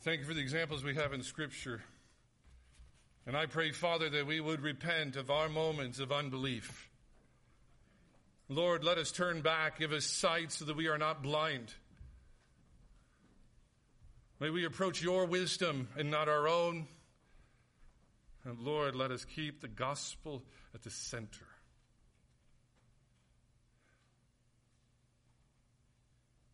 thank 0.03 0.21
you 0.21 0.27
for 0.27 0.35
the 0.35 0.43
examples 0.43 0.85
we 0.85 0.95
have 0.95 1.13
in 1.13 1.25
Scripture. 1.25 1.83
And 3.27 3.37
I 3.37 3.47
pray, 3.47 3.73
Father, 3.73 4.09
that 4.11 4.29
we 4.29 4.41
would 4.41 4.61
repent 4.61 5.17
of 5.17 5.29
our 5.29 5.49
moments 5.49 5.99
of 5.99 6.13
unbelief. 6.13 6.90
Lord, 8.53 8.83
let 8.83 8.99
us 8.99 9.13
turn 9.13 9.43
back, 9.43 9.79
give 9.79 9.93
us 9.93 10.05
sight 10.05 10.51
so 10.51 10.65
that 10.65 10.77
we 10.77 10.89
are 10.89 10.99
not 10.99 11.23
blind. 11.23 11.73
May 14.41 14.51
we 14.51 14.65
approach 14.65 15.01
your 15.01 15.25
wisdom 15.25 15.87
and 15.97 16.11
not 16.11 16.29
our 16.29 16.49
own. 16.49 16.89
And 18.45 18.59
Lord, 18.59 18.97
let 18.97 19.13
us 19.13 19.25
keep 19.25 19.61
the 19.61 19.69
gospel 19.69 20.43
at 20.75 20.83
the 20.83 20.91
center. 20.91 21.47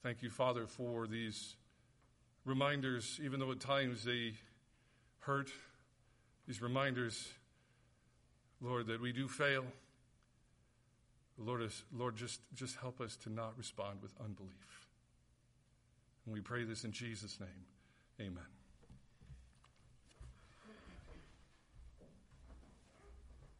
Thank 0.03 0.23
you, 0.23 0.29
Father, 0.29 0.67
for 0.67 1.07
these 1.07 1.57
reminders, 2.45 3.19
even 3.25 3.41
though 3.41 3.53
at 3.53 3.61
times 3.61 4.05
they 4.05 4.35
hurt, 5.21 5.51
these 6.47 6.61
reminders, 6.61 7.27
Lord, 8.61 8.89
that 8.89 9.01
we 9.01 9.13
do 9.13 9.29
fail. 9.29 9.65
Lord, 11.39 11.63
is, 11.63 11.83
Lord 11.93 12.17
just, 12.17 12.41
just 12.55 12.77
help 12.77 13.01
us 13.01 13.17
to 13.17 13.31
not 13.31 13.57
respond 13.59 14.01
with 14.03 14.13
unbelief. 14.21 14.87
And 16.25 16.35
we 16.35 16.41
pray 16.41 16.65
this 16.65 16.85
in 16.85 16.93
Jesus' 16.93 17.39
name. 17.39 17.67
Amen. 18.21 18.56